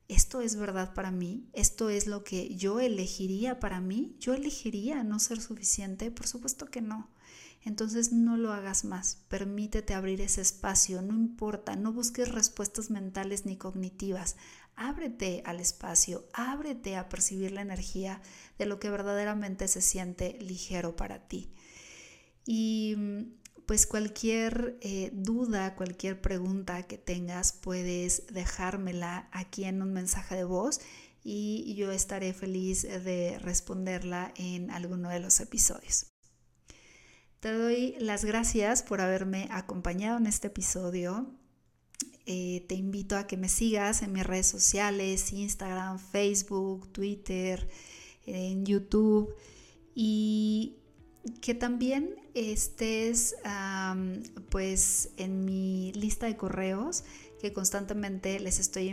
esto 0.08 0.40
es 0.40 0.56
verdad 0.56 0.94
para 0.94 1.10
mí, 1.10 1.50
esto 1.52 1.90
es 1.90 2.06
lo 2.06 2.24
que 2.24 2.56
yo 2.56 2.80
elegiría 2.80 3.60
para 3.60 3.82
mí, 3.82 4.16
yo 4.18 4.32
elegiría 4.32 5.04
no 5.04 5.18
ser 5.18 5.42
suficiente, 5.42 6.10
por 6.10 6.26
supuesto 6.26 6.70
que 6.70 6.80
no. 6.80 7.10
Entonces 7.64 8.12
no 8.12 8.36
lo 8.36 8.52
hagas 8.52 8.84
más, 8.84 9.18
permítete 9.28 9.94
abrir 9.94 10.20
ese 10.20 10.40
espacio, 10.40 11.00
no 11.00 11.14
importa, 11.14 11.76
no 11.76 11.92
busques 11.92 12.32
respuestas 12.32 12.90
mentales 12.90 13.46
ni 13.46 13.56
cognitivas, 13.56 14.36
ábrete 14.74 15.42
al 15.46 15.60
espacio, 15.60 16.26
ábrete 16.32 16.96
a 16.96 17.08
percibir 17.08 17.52
la 17.52 17.62
energía 17.62 18.20
de 18.58 18.66
lo 18.66 18.80
que 18.80 18.90
verdaderamente 18.90 19.68
se 19.68 19.80
siente 19.80 20.38
ligero 20.40 20.96
para 20.96 21.28
ti. 21.28 21.52
Y 22.44 22.96
pues 23.66 23.86
cualquier 23.86 24.76
eh, 24.80 25.10
duda, 25.12 25.76
cualquier 25.76 26.20
pregunta 26.20 26.82
que 26.82 26.98
tengas, 26.98 27.52
puedes 27.52 28.26
dejármela 28.26 29.28
aquí 29.30 29.64
en 29.64 29.82
un 29.82 29.92
mensaje 29.92 30.34
de 30.34 30.44
voz 30.44 30.80
y 31.24 31.76
yo 31.76 31.92
estaré 31.92 32.32
feliz 32.32 32.82
de 32.82 33.38
responderla 33.38 34.34
en 34.34 34.72
alguno 34.72 35.08
de 35.08 35.20
los 35.20 35.38
episodios. 35.38 36.11
Te 37.42 37.52
doy 37.52 37.96
las 37.98 38.24
gracias 38.24 38.84
por 38.84 39.00
haberme 39.00 39.48
acompañado 39.50 40.16
en 40.16 40.26
este 40.28 40.46
episodio. 40.46 41.26
Eh, 42.24 42.64
te 42.68 42.76
invito 42.76 43.16
a 43.16 43.26
que 43.26 43.36
me 43.36 43.48
sigas 43.48 44.02
en 44.02 44.12
mis 44.12 44.24
redes 44.24 44.46
sociales, 44.46 45.32
Instagram, 45.32 45.98
Facebook, 45.98 46.92
Twitter, 46.92 47.68
en 48.26 48.64
YouTube 48.64 49.34
y 49.92 50.76
que 51.40 51.54
también 51.54 52.14
estés 52.34 53.34
pues 54.48 55.10
en 55.16 55.44
mi 55.44 55.92
lista 55.94 56.26
de 56.26 56.36
correos 56.36 57.02
que 57.40 57.52
constantemente 57.52 58.38
les 58.38 58.60
estoy 58.60 58.90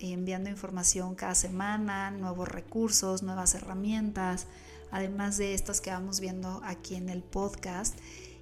enviando 0.00 0.50
información 0.50 1.14
cada 1.14 1.36
semana, 1.36 2.10
nuevos 2.10 2.48
recursos, 2.48 3.22
nuevas 3.22 3.54
herramientas, 3.54 4.48
además 4.96 5.36
de 5.36 5.54
estas 5.54 5.80
que 5.80 5.90
vamos 5.90 6.20
viendo 6.20 6.60
aquí 6.64 6.94
en 6.94 7.08
el 7.08 7.22
podcast. 7.22 7.98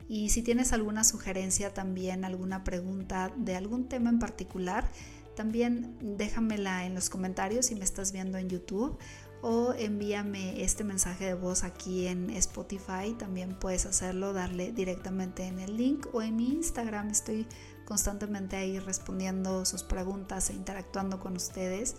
Y 0.08 0.30
si 0.30 0.42
tienes 0.42 0.72
alguna 0.72 1.02
sugerencia 1.02 1.74
también, 1.74 2.24
alguna 2.24 2.62
pregunta 2.62 3.32
de 3.36 3.56
algún 3.56 3.88
tema 3.88 4.10
en 4.10 4.18
particular, 4.18 4.90
también 5.34 5.96
déjamela 6.16 6.86
en 6.86 6.94
los 6.94 7.10
comentarios 7.10 7.66
si 7.66 7.74
me 7.74 7.84
estás 7.84 8.12
viendo 8.12 8.38
en 8.38 8.48
YouTube 8.48 8.96
o 9.42 9.74
envíame 9.74 10.62
este 10.62 10.84
mensaje 10.84 11.26
de 11.26 11.34
voz 11.34 11.64
aquí 11.64 12.06
en 12.06 12.30
Spotify. 12.30 13.14
También 13.18 13.58
puedes 13.58 13.84
hacerlo, 13.84 14.32
darle 14.32 14.72
directamente 14.72 15.44
en 15.44 15.58
el 15.58 15.76
link 15.76 16.06
o 16.14 16.22
en 16.22 16.36
mi 16.36 16.52
Instagram. 16.52 17.10
Estoy 17.10 17.46
constantemente 17.84 18.56
ahí 18.56 18.78
respondiendo 18.78 19.64
sus 19.64 19.82
preguntas 19.82 20.48
e 20.50 20.54
interactuando 20.54 21.18
con 21.18 21.36
ustedes. 21.36 21.96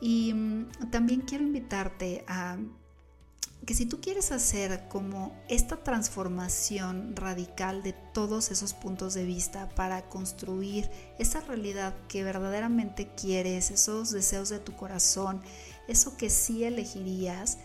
Y 0.00 0.32
mm, 0.32 0.90
también 0.90 1.22
quiero 1.22 1.44
invitarte 1.44 2.24
a 2.28 2.56
que 3.64 3.74
si 3.74 3.86
tú 3.86 4.00
quieres 4.00 4.32
hacer 4.32 4.88
como 4.88 5.34
esta 5.48 5.76
transformación 5.76 7.14
radical 7.16 7.82
de 7.82 7.92
todos 7.92 8.50
esos 8.50 8.74
puntos 8.74 9.14
de 9.14 9.24
vista 9.24 9.68
para 9.70 10.02
construir 10.08 10.90
esa 11.18 11.40
realidad 11.40 11.94
que 12.08 12.24
verdaderamente 12.24 13.08
quieres, 13.16 13.70
esos 13.70 14.10
deseos 14.10 14.48
de 14.48 14.58
tu 14.58 14.74
corazón, 14.74 15.40
eso 15.88 16.16
que 16.16 16.30
sí 16.30 16.64
elegirías, 16.64 17.58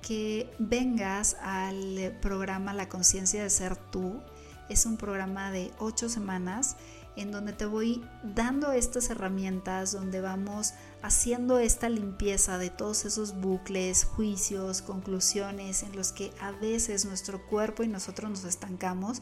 que 0.00 0.50
vengas 0.58 1.36
al 1.40 2.16
programa 2.22 2.72
La 2.72 2.88
conciencia 2.88 3.42
de 3.42 3.50
ser 3.50 3.76
tú. 3.76 4.20
Es 4.68 4.86
un 4.86 4.96
programa 4.96 5.50
de 5.50 5.72
ocho 5.78 6.08
semanas 6.08 6.76
en 7.16 7.32
donde 7.32 7.52
te 7.52 7.66
voy 7.66 8.04
dando 8.22 8.72
estas 8.72 9.10
herramientas, 9.10 9.92
donde 9.92 10.20
vamos 10.20 10.74
haciendo 11.02 11.58
esta 11.58 11.88
limpieza 11.88 12.58
de 12.58 12.70
todos 12.70 13.04
esos 13.04 13.40
bucles, 13.40 14.04
juicios, 14.04 14.82
conclusiones 14.82 15.82
en 15.82 15.94
los 15.94 16.12
que 16.12 16.32
a 16.40 16.50
veces 16.52 17.04
nuestro 17.04 17.46
cuerpo 17.46 17.82
y 17.82 17.88
nosotros 17.88 18.30
nos 18.30 18.44
estancamos 18.44 19.20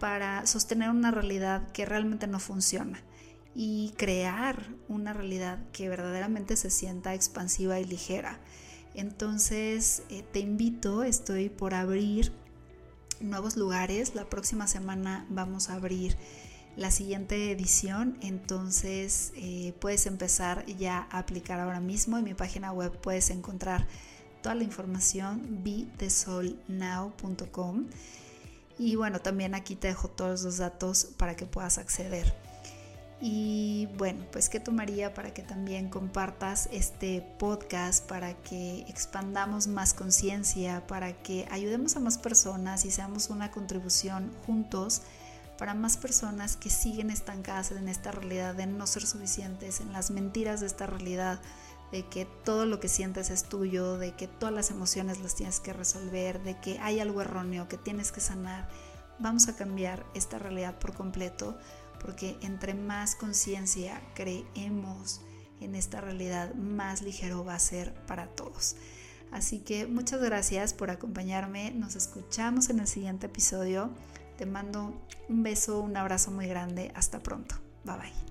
para 0.00 0.46
sostener 0.46 0.90
una 0.90 1.10
realidad 1.10 1.70
que 1.72 1.84
realmente 1.84 2.26
no 2.26 2.38
funciona 2.38 3.02
y 3.54 3.92
crear 3.96 4.68
una 4.88 5.12
realidad 5.12 5.58
que 5.72 5.88
verdaderamente 5.88 6.56
se 6.56 6.70
sienta 6.70 7.14
expansiva 7.14 7.80
y 7.80 7.84
ligera. 7.84 8.38
Entonces 8.94 10.02
eh, 10.10 10.24
te 10.32 10.40
invito, 10.40 11.02
estoy 11.02 11.48
por 11.48 11.74
abrir 11.74 12.32
nuevos 13.20 13.56
lugares. 13.56 14.14
La 14.14 14.28
próxima 14.28 14.66
semana 14.66 15.26
vamos 15.28 15.70
a 15.70 15.74
abrir 15.74 16.16
la 16.78 16.90
siguiente 16.92 17.50
edición, 17.50 18.16
entonces 18.20 19.32
eh, 19.34 19.74
puedes 19.80 20.06
empezar 20.06 20.64
ya 20.66 21.08
a 21.10 21.18
aplicar 21.18 21.58
ahora 21.58 21.80
mismo. 21.80 22.18
En 22.18 22.24
mi 22.24 22.34
página 22.34 22.70
web 22.70 22.96
puedes 23.00 23.30
encontrar 23.30 23.88
toda 24.42 24.54
la 24.54 24.62
información 24.62 25.64
bitesolnow.com 25.64 27.86
y 28.78 28.94
bueno, 28.94 29.20
también 29.20 29.56
aquí 29.56 29.74
te 29.74 29.88
dejo 29.88 30.06
todos 30.06 30.44
los 30.44 30.58
datos 30.58 31.06
para 31.16 31.34
que 31.34 31.46
puedas 31.46 31.78
acceder. 31.78 32.32
Y 33.20 33.88
bueno, 33.98 34.24
pues 34.30 34.48
¿qué 34.48 34.60
tomaría 34.60 35.12
para 35.14 35.34
que 35.34 35.42
también 35.42 35.88
compartas 35.88 36.68
este 36.70 37.22
podcast, 37.40 38.06
para 38.06 38.34
que 38.34 38.82
expandamos 38.82 39.66
más 39.66 39.94
conciencia, 39.94 40.86
para 40.86 41.12
que 41.24 41.48
ayudemos 41.50 41.96
a 41.96 42.00
más 42.00 42.18
personas 42.18 42.84
y 42.84 42.92
seamos 42.92 43.30
una 43.30 43.50
contribución 43.50 44.32
juntos 44.46 45.02
para 45.58 45.74
más 45.74 45.96
personas 45.96 46.56
que 46.56 46.70
siguen 46.70 47.10
estancadas 47.10 47.72
en 47.72 47.88
esta 47.88 48.12
realidad 48.12 48.54
de 48.54 48.66
no 48.66 48.86
ser 48.86 49.04
suficientes, 49.04 49.80
en 49.80 49.92
las 49.92 50.10
mentiras 50.10 50.60
de 50.60 50.66
esta 50.66 50.86
realidad, 50.86 51.40
de 51.90 52.06
que 52.06 52.26
todo 52.44 52.64
lo 52.64 52.80
que 52.80 52.88
sientes 52.88 53.30
es 53.30 53.44
tuyo, 53.44 53.98
de 53.98 54.12
que 54.12 54.28
todas 54.28 54.54
las 54.54 54.70
emociones 54.70 55.20
las 55.20 55.34
tienes 55.34 55.58
que 55.60 55.72
resolver, 55.72 56.42
de 56.42 56.58
que 56.60 56.78
hay 56.78 57.00
algo 57.00 57.22
erróneo 57.22 57.68
que 57.68 57.76
tienes 57.78 58.12
que 58.12 58.20
sanar. 58.20 58.68
Vamos 59.18 59.48
a 59.48 59.56
cambiar 59.56 60.06
esta 60.14 60.38
realidad 60.38 60.78
por 60.78 60.94
completo 60.94 61.58
porque 62.00 62.36
entre 62.42 62.74
más 62.74 63.16
conciencia 63.16 64.00
creemos 64.14 65.20
en 65.60 65.74
esta 65.74 66.00
realidad, 66.00 66.54
más 66.54 67.02
ligero 67.02 67.44
va 67.44 67.56
a 67.56 67.58
ser 67.58 67.92
para 68.06 68.28
todos. 68.28 68.76
Así 69.32 69.58
que 69.58 69.86
muchas 69.86 70.20
gracias 70.20 70.72
por 70.72 70.90
acompañarme, 70.90 71.72
nos 71.72 71.96
escuchamos 71.96 72.70
en 72.70 72.78
el 72.78 72.86
siguiente 72.86 73.26
episodio. 73.26 73.90
Te 74.38 74.46
mando 74.46 74.94
un 75.28 75.42
beso, 75.42 75.80
un 75.80 75.96
abrazo 75.96 76.30
muy 76.30 76.46
grande, 76.46 76.92
hasta 76.94 77.18
pronto, 77.18 77.56
bye 77.84 77.96
bye. 77.96 78.27